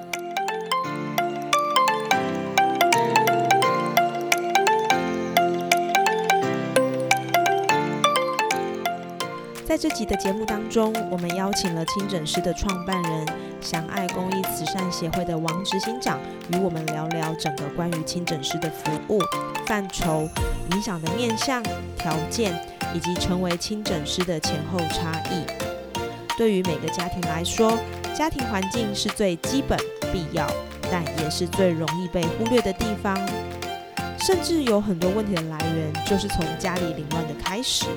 [9.74, 13.28] 在这集的节目当中，我们邀请了清诊师的创办人
[13.59, 16.19] 祥爱公益慈善协会的王执行长，
[16.51, 19.19] 与我们聊聊整个关于清诊师的服务
[19.65, 20.30] 范畴、
[20.74, 21.63] 影响的面向、
[21.97, 22.53] 条件，
[22.93, 25.43] 以及成为清诊师的前后差异。
[26.38, 27.76] 对于每个家庭来说，
[28.15, 29.76] 家庭环境是最基本
[30.11, 30.47] 必要，
[30.91, 33.17] 但也是最容易被忽略的地方。
[34.19, 37.88] 甚至有很多问题的来源，就是从家里凌乱的开始。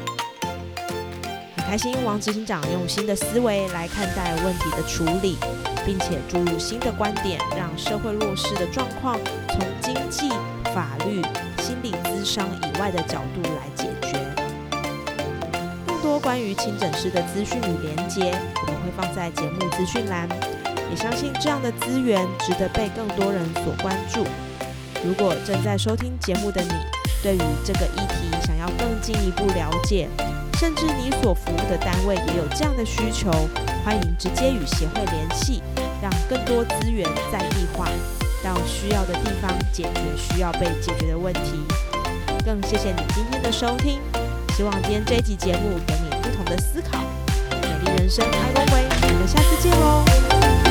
[1.66, 5.36] 开心王执行长用新的思维来看待问题的处理，
[5.84, 10.28] 并且注入新的观点，让社会弱势的状况从经济、
[10.72, 11.20] 法律、
[11.58, 14.16] 心理咨商以外的角度来解决。
[15.88, 20.28] 更多关于清诊师的资讯与连接，我们会放在节目资讯栏。
[20.88, 24.24] 也相信这样的资源值得被更多人所关注。
[25.04, 26.70] 如果正在收听节目的你，
[27.24, 30.08] 对于这个议题想要更进一步了解，
[30.58, 33.30] 甚至你所服务的单位也有这样的需求，
[33.84, 35.62] 欢迎直接与协会联系，
[36.00, 37.86] 让更多资源在地化，
[38.42, 41.62] 到需要的地方解决需要被解决的问题。
[42.44, 44.00] 更谢谢你今天的收听，
[44.56, 47.00] 希望今天这一集节目给你不同的思考。
[47.50, 50.65] 美丽人生，爱公威，我们下次见喽。